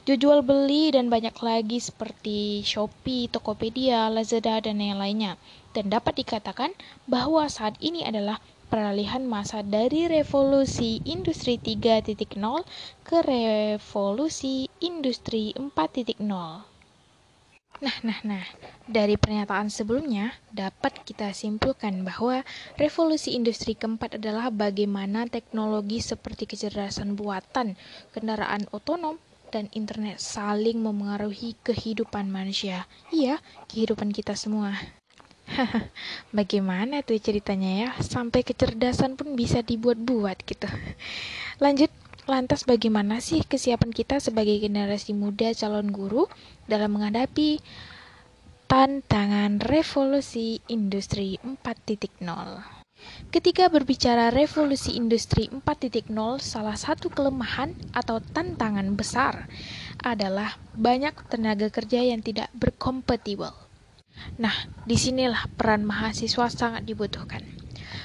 Jual 0.06 0.46
beli 0.46 0.94
dan 0.94 1.10
banyak 1.10 1.34
lagi 1.42 1.82
seperti 1.82 2.62
Shopee, 2.62 3.26
Tokopedia, 3.26 4.06
Lazada 4.14 4.62
dan 4.62 4.78
yang 4.78 5.02
lainnya. 5.02 5.34
Dan 5.74 5.90
dapat 5.90 6.22
dikatakan 6.22 6.78
bahwa 7.10 7.50
saat 7.50 7.74
ini 7.82 8.06
adalah 8.06 8.38
peralihan 8.70 9.22
masa 9.26 9.62
dari 9.62 10.10
revolusi 10.10 10.98
industri 11.06 11.62
3.0 11.62 12.18
ke 13.06 13.18
revolusi 13.22 14.70
industri 14.82 15.54
4.0. 15.54 16.74
Nah, 17.84 17.98
nah, 18.00 18.20
nah, 18.24 18.46
dari 18.88 19.20
pernyataan 19.20 19.68
sebelumnya 19.68 20.40
dapat 20.56 21.04
kita 21.04 21.36
simpulkan 21.36 22.08
bahwa 22.08 22.46
revolusi 22.80 23.36
industri 23.36 23.76
keempat 23.76 24.24
adalah 24.24 24.48
bagaimana 24.54 25.28
teknologi 25.28 26.00
seperti 26.00 26.48
kecerdasan 26.48 27.20
buatan, 27.20 27.76
kendaraan 28.16 28.72
otonom, 28.72 29.20
dan 29.52 29.68
internet 29.76 30.18
saling 30.18 30.80
memengaruhi 30.82 31.60
kehidupan 31.62 32.32
manusia. 32.32 32.90
Iya, 33.12 33.38
kehidupan 33.70 34.16
kita 34.16 34.34
semua. 34.34 35.03
Bagaimana 36.38 37.06
tuh 37.06 37.20
ceritanya 37.22 37.72
ya? 37.72 37.90
Sampai 38.02 38.42
kecerdasan 38.42 39.16
pun 39.16 39.38
bisa 39.38 39.62
dibuat-buat 39.62 40.42
gitu. 40.46 40.68
Lanjut 41.62 41.94
Lantas 42.24 42.64
bagaimana 42.64 43.20
sih 43.20 43.44
kesiapan 43.44 43.92
kita 43.92 44.16
sebagai 44.24 44.56
generasi 44.56 45.12
muda 45.12 45.52
calon 45.52 45.92
guru 45.92 46.24
dalam 46.72 46.96
menghadapi 46.96 47.60
tantangan 48.72 49.60
revolusi 49.60 50.64
industri 50.72 51.36
4.0? 51.44 52.24
Ketika 53.28 53.68
berbicara 53.68 54.32
revolusi 54.32 54.96
industri 54.96 55.52
4.0, 55.52 56.16
salah 56.40 56.80
satu 56.80 57.12
kelemahan 57.12 57.76
atau 57.92 58.24
tantangan 58.24 58.88
besar 58.96 59.52
adalah 60.00 60.56
banyak 60.80 61.28
tenaga 61.28 61.68
kerja 61.68 62.08
yang 62.08 62.24
tidak 62.24 62.48
berkompatibel. 62.56 63.52
Nah, 64.40 64.54
di 64.88 64.98
sinilah 64.98 65.52
peran 65.54 65.86
mahasiswa 65.86 66.50
sangat 66.50 66.84
dibutuhkan. 66.88 67.44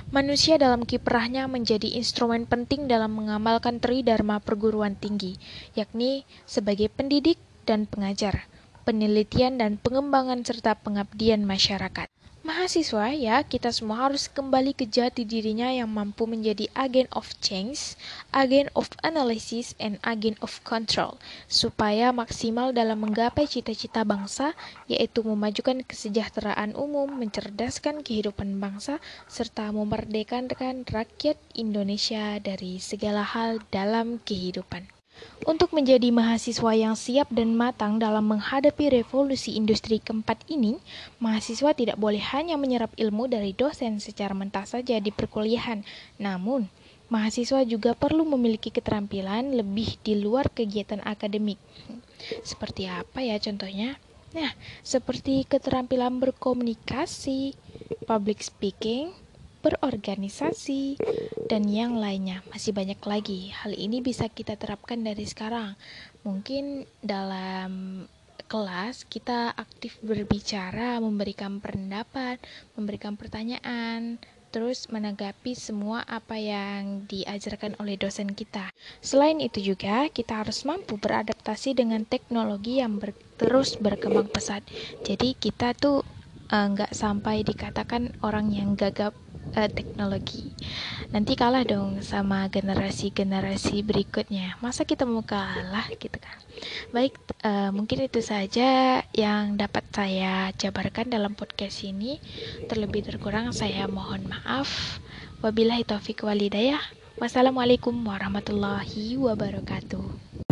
Manusia 0.08 0.56
dalam 0.56 0.88
kiprahnya 0.88 1.44
menjadi 1.48 1.96
instrumen 2.00 2.48
penting 2.48 2.88
dalam 2.88 3.12
mengamalkan 3.12 3.76
tridharma 3.76 4.40
perguruan 4.40 4.96
tinggi, 4.96 5.36
yakni 5.76 6.24
sebagai 6.48 6.88
pendidik 6.88 7.36
dan 7.68 7.84
pengajar, 7.84 8.48
penelitian 8.88 9.60
dan 9.60 9.76
pengembangan 9.76 10.40
serta 10.44 10.80
pengabdian 10.80 11.44
masyarakat. 11.44 12.08
Mahasiswa 12.48 13.12
ya, 13.12 13.44
kita 13.44 13.68
semua 13.68 14.08
harus 14.08 14.24
kembali 14.24 14.72
ke 14.72 14.88
jati 14.88 15.28
dirinya 15.28 15.68
yang 15.68 15.92
mampu 15.92 16.24
menjadi 16.24 16.64
agen 16.72 17.04
of 17.12 17.36
change, 17.44 17.92
agen 18.32 18.72
of 18.72 18.88
analysis, 19.04 19.76
and 19.76 20.00
agen 20.00 20.32
of 20.40 20.56
control, 20.64 21.20
supaya 21.44 22.08
maksimal 22.08 22.72
dalam 22.72 23.04
menggapai 23.04 23.44
cita-cita 23.44 24.00
bangsa, 24.00 24.56
yaitu 24.88 25.20
memajukan 25.20 25.84
kesejahteraan 25.84 26.72
umum, 26.72 27.20
mencerdaskan 27.20 28.00
kehidupan 28.00 28.56
bangsa, 28.56 28.96
serta 29.28 29.68
memerdekakan 29.68 30.88
rakyat 30.88 31.36
Indonesia 31.52 32.40
dari 32.40 32.80
segala 32.80 33.28
hal 33.28 33.60
dalam 33.68 34.24
kehidupan. 34.24 34.97
Untuk 35.46 35.70
menjadi 35.72 36.10
mahasiswa 36.10 36.72
yang 36.74 36.98
siap 36.98 37.30
dan 37.30 37.54
matang 37.54 37.96
dalam 37.96 38.26
menghadapi 38.26 38.90
revolusi 38.90 39.54
industri 39.54 40.02
keempat 40.02 40.42
ini, 40.50 40.76
mahasiswa 41.22 41.72
tidak 41.72 41.96
boleh 41.96 42.20
hanya 42.34 42.58
menyerap 42.58 42.90
ilmu 42.98 43.30
dari 43.30 43.54
dosen 43.54 44.02
secara 44.02 44.34
mentah 44.34 44.66
saja 44.66 44.98
di 44.98 45.08
perkuliahan, 45.08 45.86
namun 46.18 46.66
mahasiswa 47.08 47.64
juga 47.64 47.96
perlu 47.96 48.28
memiliki 48.28 48.68
keterampilan 48.68 49.56
lebih 49.56 49.96
di 50.04 50.18
luar 50.20 50.52
kegiatan 50.52 51.00
akademik. 51.06 51.56
Seperti 52.44 52.90
apa 52.90 53.24
ya 53.24 53.38
contohnya? 53.40 53.96
Nah, 54.36 54.52
seperti 54.84 55.48
keterampilan 55.48 56.20
berkomunikasi, 56.20 57.56
public 58.04 58.44
speaking, 58.44 59.16
berorganisasi, 59.60 60.98
dan 61.48 61.66
yang 61.66 61.96
lainnya. 61.96 62.44
Masih 62.52 62.76
banyak 62.76 63.00
lagi. 63.02 63.50
Hal 63.50 63.74
ini 63.74 64.04
bisa 64.04 64.28
kita 64.28 64.54
terapkan 64.54 65.00
dari 65.00 65.24
sekarang. 65.24 65.74
Mungkin 66.22 66.84
dalam 67.00 68.04
kelas 68.48 69.04
kita 69.04 69.52
aktif 69.54 70.00
berbicara, 70.00 70.96
memberikan 70.98 71.60
pendapat, 71.60 72.40
memberikan 72.74 73.14
pertanyaan, 73.14 74.16
terus 74.48 74.88
menanggapi 74.88 75.52
semua 75.52 76.00
apa 76.08 76.40
yang 76.40 77.04
diajarkan 77.04 77.76
oleh 77.76 78.00
dosen 78.00 78.32
kita. 78.32 78.72
Selain 79.04 79.36
itu 79.44 79.60
juga, 79.60 80.08
kita 80.08 80.40
harus 80.40 80.64
mampu 80.64 80.96
beradaptasi 80.96 81.76
dengan 81.76 82.08
teknologi 82.08 82.80
yang 82.80 82.96
ber 82.96 83.12
terus 83.36 83.76
berkembang 83.76 84.32
pesat. 84.32 84.64
Jadi 85.04 85.36
kita 85.36 85.76
tuh 85.76 86.02
eh, 86.48 86.66
nggak 86.72 86.92
uh, 86.92 86.96
sampai 86.96 87.44
dikatakan 87.44 88.16
orang 88.24 88.50
yang 88.50 88.74
gagap 88.74 89.12
uh, 89.54 89.70
teknologi. 89.70 90.52
Nanti 91.14 91.38
kalah 91.38 91.64
dong 91.64 92.02
sama 92.04 92.50
generasi-generasi 92.52 93.86
berikutnya. 93.86 94.58
Masa 94.60 94.84
kita 94.84 95.08
mau 95.08 95.22
kalah 95.24 95.88
gitu 95.94 96.18
kan? 96.18 96.36
Baik, 96.90 97.14
uh, 97.46 97.70
mungkin 97.70 98.04
itu 98.04 98.20
saja 98.20 99.00
yang 99.14 99.54
dapat 99.54 99.86
saya 99.94 100.50
jabarkan 100.58 101.08
dalam 101.08 101.32
podcast 101.38 101.86
ini. 101.86 102.18
Terlebih 102.66 103.06
terkurang 103.06 103.54
saya 103.54 103.86
mohon 103.86 104.26
maaf. 104.28 105.00
Wabillahi 105.40 105.86
taufik 105.86 106.26
walidayah. 106.26 106.82
Wassalamualaikum 107.18 107.94
warahmatullahi 107.94 109.18
wabarakatuh. 109.18 110.47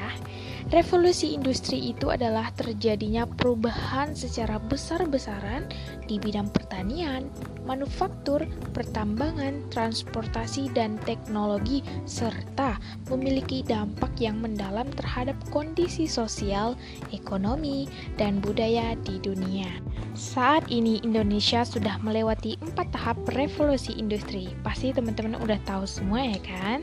Revolusi 0.70 1.34
industri 1.34 1.90
itu 1.90 2.14
adalah 2.14 2.54
terjadinya 2.54 3.26
perubahan 3.26 4.14
secara 4.14 4.62
besar-besaran 4.62 5.66
di 6.06 6.22
bidang 6.22 6.46
pertanian, 6.54 7.26
manufaktur, 7.70 8.42
pertambangan, 8.74 9.62
transportasi, 9.70 10.66
dan 10.74 10.98
teknologi, 11.06 11.86
serta 12.02 12.82
memiliki 13.06 13.62
dampak 13.62 14.10
yang 14.18 14.42
mendalam 14.42 14.90
terhadap 14.98 15.38
kondisi 15.54 16.10
sosial, 16.10 16.74
ekonomi, 17.14 17.86
dan 18.18 18.42
budaya 18.42 18.98
di 19.06 19.22
dunia. 19.22 19.70
Saat 20.18 20.66
ini 20.74 20.98
Indonesia 21.06 21.62
sudah 21.62 22.02
melewati 22.02 22.58
empat 22.58 22.90
tahap 22.90 23.16
revolusi 23.38 23.94
industri. 23.94 24.50
Pasti 24.66 24.90
teman-teman 24.90 25.38
udah 25.38 25.62
tahu 25.62 25.86
semua 25.86 26.26
ya 26.26 26.40
kan? 26.42 26.82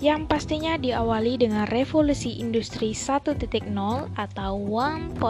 Yang 0.00 0.26
pastinya 0.26 0.74
diawali 0.80 1.38
dengan 1.38 1.68
revolusi 1.68 2.40
industri 2.40 2.96
1.0 2.96 3.36
atau 4.16 4.52
1.0. 4.58 5.20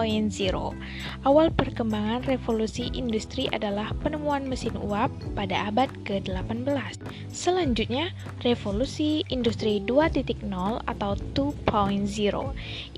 Awal 1.26 1.46
perkembangan 1.52 2.24
revolusi 2.24 2.88
industri 2.94 3.50
adalah 3.52 3.92
penemuan 4.00 4.46
mesin 4.46 4.78
uap 4.85 5.09
pada 5.33 5.73
abad 5.73 5.88
ke-18. 6.05 7.01
Selanjutnya, 7.33 8.12
revolusi 8.44 9.25
industri 9.33 9.81
2.0 9.81 10.44
atau 10.85 11.12
2.0. 11.33 12.05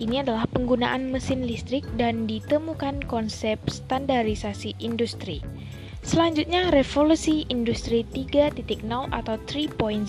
Ini 0.03 0.16
adalah 0.27 0.51
penggunaan 0.51 1.14
mesin 1.14 1.46
listrik 1.46 1.87
dan 1.94 2.27
ditemukan 2.27 3.07
konsep 3.07 3.62
standarisasi 3.70 4.75
industri. 4.83 5.40
Selanjutnya, 6.07 6.70
revolusi 6.70 7.42
industri 7.51 8.07
3.0 8.07 8.55
atau 9.11 9.37
3.0. 9.42 10.07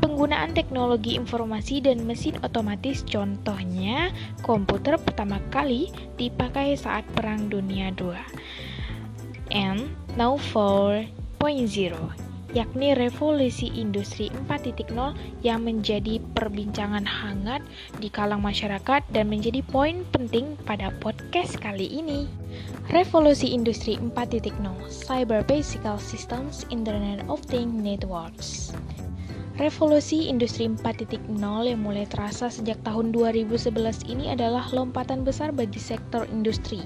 Penggunaan 0.00 0.56
teknologi 0.56 1.20
informasi 1.20 1.84
dan 1.84 2.08
mesin 2.08 2.40
otomatis 2.40 3.04
contohnya 3.04 4.08
komputer 4.40 4.96
pertama 4.96 5.36
kali 5.52 5.92
dipakai 6.16 6.80
saat 6.80 7.04
Perang 7.12 7.52
Dunia 7.52 7.92
II. 7.92 8.16
And 9.52 10.01
now 10.16 10.36
4.0 10.36 11.08
yakni 12.52 12.92
revolusi 12.92 13.72
industri 13.72 14.28
4.0 14.44 14.92
yang 15.40 15.64
menjadi 15.64 16.20
perbincangan 16.36 17.08
hangat 17.08 17.64
di 17.96 18.12
kalang 18.12 18.44
masyarakat 18.44 19.00
dan 19.08 19.32
menjadi 19.32 19.64
poin 19.64 20.04
penting 20.12 20.60
pada 20.68 20.92
podcast 21.00 21.56
kali 21.56 21.88
ini. 21.88 22.28
Revolusi 22.92 23.56
industri 23.56 23.96
4.0 23.96 24.52
Cyber 24.92 25.40
Physical 25.48 25.96
Systems 25.96 26.68
Internet 26.68 27.24
of 27.32 27.40
Things 27.48 27.72
Networks 27.72 28.76
Revolusi 29.60 30.32
industri 30.32 30.64
4.0 30.64 31.28
yang 31.68 31.80
mulai 31.84 32.08
terasa 32.08 32.48
sejak 32.48 32.80
tahun 32.88 33.12
2011 33.12 34.08
ini 34.08 34.32
adalah 34.32 34.64
lompatan 34.72 35.28
besar 35.28 35.52
bagi 35.52 35.76
sektor 35.76 36.24
industri. 36.32 36.80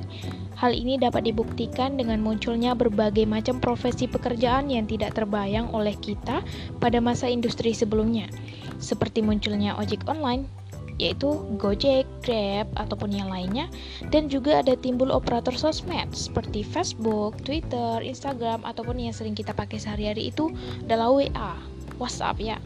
Hal 0.57 0.73
ini 0.73 0.97
dapat 0.97 1.29
dibuktikan 1.29 2.01
dengan 2.01 2.25
munculnya 2.25 2.73
berbagai 2.73 3.29
macam 3.29 3.61
profesi 3.61 4.09
pekerjaan 4.09 4.73
yang 4.73 4.89
tidak 4.89 5.13
terbayang 5.13 5.69
oleh 5.77 5.93
kita 6.01 6.41
pada 6.81 6.97
masa 6.97 7.29
industri 7.29 7.77
sebelumnya, 7.77 8.33
seperti 8.81 9.21
munculnya 9.21 9.77
ojek 9.77 10.09
online, 10.09 10.49
yaitu 10.97 11.29
Gojek, 11.61 12.09
Grab, 12.25 12.73
ataupun 12.73 13.13
yang 13.13 13.29
lainnya, 13.29 13.69
dan 14.09 14.33
juga 14.33 14.65
ada 14.65 14.73
timbul 14.81 15.13
operator 15.13 15.53
sosmed 15.53 16.09
seperti 16.17 16.65
Facebook, 16.65 17.37
Twitter, 17.45 18.01
Instagram, 18.01 18.65
ataupun 18.65 18.97
yang 18.97 19.13
sering 19.13 19.37
kita 19.37 19.53
pakai 19.53 19.77
sehari-hari 19.77 20.33
itu 20.33 20.49
adalah 20.89 21.13
WA. 21.13 21.76
WhatsApp 21.97 22.41
ya. 22.41 22.57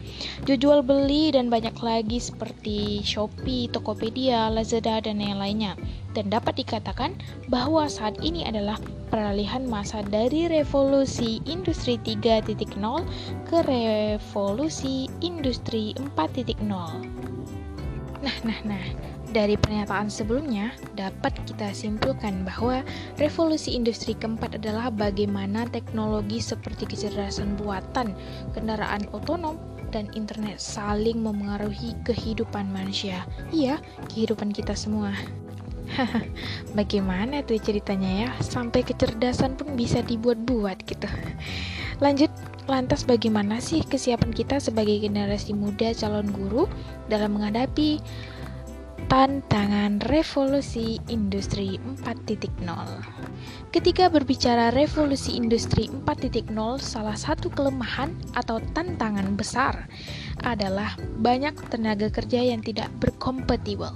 Jual 0.45 0.83
beli 0.83 1.31
dan 1.31 1.47
banyak 1.47 1.75
lagi 1.79 2.19
seperti 2.19 3.01
Shopee, 3.01 3.71
Tokopedia, 3.71 4.51
Lazada 4.51 4.99
dan 5.01 5.19
yang 5.19 5.39
lainnya. 5.39 5.73
Dan 6.11 6.27
dapat 6.27 6.59
dikatakan 6.59 7.15
bahwa 7.47 7.87
saat 7.87 8.19
ini 8.19 8.43
adalah 8.43 8.75
peralihan 9.07 9.63
masa 9.67 10.03
dari 10.03 10.47
revolusi 10.47 11.39
industri 11.47 11.99
3.0 12.03 12.67
ke 13.47 13.57
revolusi 13.63 15.07
industri 15.23 15.95
4.0. 16.15 16.67
Nah, 18.21 18.37
nah, 18.45 18.59
nah. 18.67 18.83
Dari 19.31 19.55
pernyataan 19.55 20.11
sebelumnya, 20.11 20.75
dapat 20.99 21.31
kita 21.47 21.71
simpulkan 21.71 22.43
bahwa 22.43 22.83
revolusi 23.15 23.79
industri 23.79 24.11
keempat 24.11 24.59
adalah 24.59 24.91
bagaimana 24.91 25.63
teknologi 25.71 26.43
seperti 26.43 26.83
kecerdasan 26.83 27.55
buatan, 27.55 28.11
kendaraan 28.51 29.07
otonom, 29.15 29.55
dan 29.95 30.11
internet 30.19 30.59
saling 30.59 31.23
memengaruhi 31.23 31.95
kehidupan 32.03 32.67
manusia. 32.75 33.23
Iya, 33.55 33.79
kehidupan 34.11 34.51
kita 34.51 34.75
semua. 34.75 35.15
Bagaimana 36.77 37.39
tuh 37.43 37.59
ceritanya 37.59 38.27
ya? 38.27 38.29
Sampai 38.43 38.83
kecerdasan 38.83 39.55
pun 39.55 39.79
bisa 39.79 40.03
dibuat-buat 40.03 40.75
gitu. 40.87 41.07
Lanjut, 42.03 42.31
lantas 42.67 43.07
bagaimana 43.07 43.59
sih 43.63 43.83
kesiapan 43.83 44.31
kita 44.35 44.59
sebagai 44.59 44.99
generasi 45.03 45.55
muda 45.55 45.91
calon 45.95 46.31
guru 46.31 46.67
dalam 47.11 47.35
menghadapi 47.35 47.99
tantangan 49.11 49.99
revolusi 50.07 50.95
industri 51.11 51.75
4.0. 51.99 52.47
Ketika 53.75 54.07
berbicara 54.07 54.71
revolusi 54.71 55.35
industri 55.35 55.91
4.0, 55.91 56.47
salah 56.79 57.19
satu 57.19 57.51
kelemahan 57.51 58.15
atau 58.39 58.63
tantangan 58.71 59.35
besar 59.35 59.91
adalah 60.47 60.95
banyak 61.19 61.51
tenaga 61.67 62.07
kerja 62.07 62.39
yang 62.39 62.63
tidak 62.63 62.87
berkompatibel. 63.03 63.91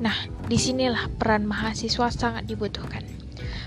Nah, 0.00 0.16
di 0.48 0.56
sinilah 0.56 1.12
peran 1.20 1.44
mahasiswa 1.44 2.08
sangat 2.08 2.48
dibutuhkan. 2.48 3.04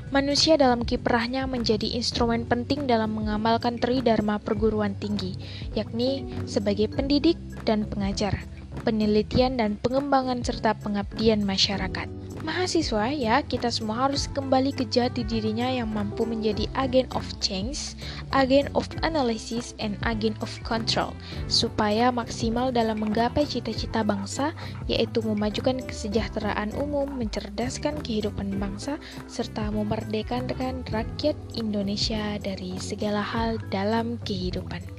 Manusia 0.09 0.57
dalam 0.57 0.81
kiprahnya 0.81 1.45
menjadi 1.45 1.93
instrumen 1.93 2.41
penting 2.49 2.89
dalam 2.89 3.13
mengamalkan 3.13 3.77
tridharma 3.77 4.41
perguruan 4.41 4.97
tinggi, 4.97 5.37
yakni 5.77 6.25
sebagai 6.49 6.89
pendidik 6.89 7.37
dan 7.69 7.85
pengajar, 7.85 8.41
penelitian 8.83 9.55
dan 9.55 9.79
pengembangan 9.79 10.43
serta 10.43 10.75
pengabdian 10.81 11.45
masyarakat. 11.47 12.25
Mahasiswa 12.45 13.09
ya, 13.09 13.41
kita 13.41 13.73
semua 13.73 14.05
harus 14.05 14.29
kembali 14.29 14.69
ke 14.69 14.85
jati 14.85 15.25
dirinya 15.25 15.65
yang 15.65 15.89
mampu 15.89 16.29
menjadi 16.29 16.69
agen 16.77 17.09
of 17.17 17.25
change, 17.41 17.97
agen 18.37 18.69
of 18.77 18.85
analysis, 19.01 19.73
and 19.81 19.97
agen 20.05 20.37
of 20.45 20.53
control, 20.61 21.09
supaya 21.49 22.13
maksimal 22.13 22.69
dalam 22.69 23.01
menggapai 23.01 23.49
cita-cita 23.49 24.05
bangsa, 24.05 24.53
yaitu 24.85 25.25
memajukan 25.25 25.81
kesejahteraan 25.89 26.69
umum, 26.77 27.09
mencerdaskan 27.17 27.97
kehidupan 28.05 28.61
bangsa, 28.61 29.01
serta 29.25 29.73
memerdekakan 29.73 30.85
rakyat 30.93 31.33
Indonesia 31.57 32.37
dari 32.37 32.77
segala 32.77 33.25
hal 33.25 33.57
dalam 33.73 34.21
kehidupan. 34.21 34.94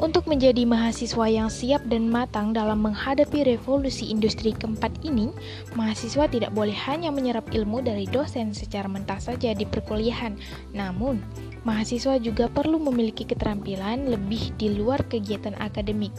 Untuk 0.00 0.24
menjadi 0.24 0.64
mahasiswa 0.64 1.28
yang 1.28 1.52
siap 1.52 1.84
dan 1.84 2.08
matang 2.08 2.56
dalam 2.56 2.80
menghadapi 2.80 3.44
revolusi 3.44 4.08
industri 4.08 4.56
keempat 4.56 4.96
ini, 5.04 5.28
mahasiswa 5.76 6.24
tidak 6.24 6.56
boleh 6.56 6.72
hanya 6.88 7.12
menyerap 7.12 7.52
ilmu 7.52 7.84
dari 7.84 8.08
dosen 8.08 8.56
secara 8.56 8.88
mentah 8.88 9.20
saja 9.20 9.52
di 9.52 9.68
perkuliahan, 9.68 10.40
namun 10.72 11.20
mahasiswa 11.68 12.16
juga 12.16 12.48
perlu 12.48 12.80
memiliki 12.80 13.28
keterampilan 13.28 14.08
lebih 14.08 14.56
di 14.56 14.72
luar 14.72 15.04
kegiatan 15.04 15.52
akademik. 15.60 16.16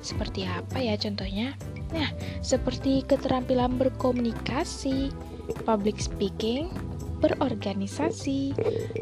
Seperti 0.00 0.48
apa 0.48 0.80
ya 0.80 0.96
contohnya? 0.96 1.52
Nah, 1.92 2.08
seperti 2.40 3.04
keterampilan 3.04 3.76
berkomunikasi, 3.76 5.12
public 5.68 6.00
speaking, 6.00 6.72
berorganisasi, 7.24 8.52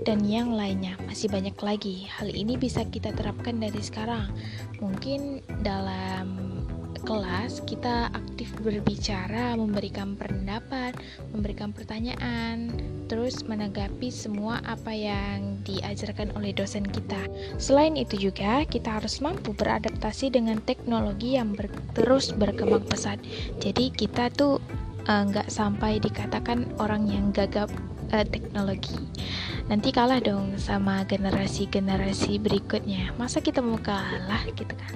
dan 0.06 0.22
yang 0.22 0.54
lainnya. 0.54 0.94
Masih 1.10 1.26
banyak 1.26 1.58
lagi. 1.58 2.06
Hal 2.06 2.30
ini 2.30 2.54
bisa 2.54 2.86
kita 2.86 3.10
terapkan 3.10 3.58
dari 3.58 3.82
sekarang. 3.82 4.30
Mungkin 4.78 5.42
dalam 5.66 6.54
kelas 7.02 7.66
kita 7.66 8.14
aktif 8.14 8.54
berbicara, 8.62 9.58
memberikan 9.58 10.14
pendapat, 10.14 10.94
memberikan 11.34 11.74
pertanyaan, 11.74 12.70
terus 13.10 13.42
menanggapi 13.42 14.08
semua 14.08 14.62
apa 14.62 14.94
yang 14.94 15.58
diajarkan 15.66 16.30
oleh 16.38 16.54
dosen 16.54 16.86
kita. 16.86 17.26
Selain 17.58 17.98
itu 17.98 18.30
juga 18.30 18.62
kita 18.64 19.02
harus 19.02 19.18
mampu 19.18 19.50
beradaptasi 19.52 20.30
dengan 20.30 20.62
teknologi 20.62 21.34
yang 21.34 21.58
ber 21.58 21.68
terus 21.98 22.30
berkembang 22.30 22.86
pesat. 22.86 23.18
Jadi 23.58 23.90
kita 23.90 24.30
tuh 24.30 24.62
eh, 25.10 25.22
nggak 25.26 25.50
uh, 25.50 25.52
sampai 25.52 25.98
dikatakan 25.98 26.70
orang 26.78 27.10
yang 27.10 27.34
gagap 27.34 27.68
uh, 28.12 28.26
teknologi. 28.28 28.94
Nanti 29.66 29.90
kalah 29.90 30.20
dong 30.20 30.60
sama 30.60 31.02
generasi-generasi 31.08 32.38
berikutnya. 32.38 33.16
Masa 33.16 33.40
kita 33.40 33.64
mau 33.64 33.80
kalah 33.80 34.44
gitu 34.52 34.68
kan? 34.68 34.92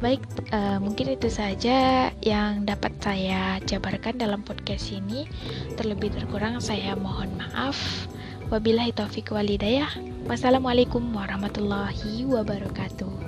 Baik, 0.00 0.24
uh, 0.50 0.80
mungkin 0.80 1.14
itu 1.14 1.28
saja 1.28 2.10
yang 2.24 2.64
dapat 2.64 2.96
saya 2.98 3.60
jabarkan 3.68 4.16
dalam 4.16 4.40
podcast 4.42 4.90
ini. 4.90 5.28
Terlebih 5.76 6.16
terkurang 6.16 6.58
saya 6.58 6.96
mohon 6.96 7.30
maaf. 7.36 8.08
Wabillahi 8.52 8.92
taufik 8.92 9.32
walidayah. 9.32 9.88
Wassalamualaikum 10.28 11.00
warahmatullahi 11.12 12.28
wabarakatuh. 12.28 13.23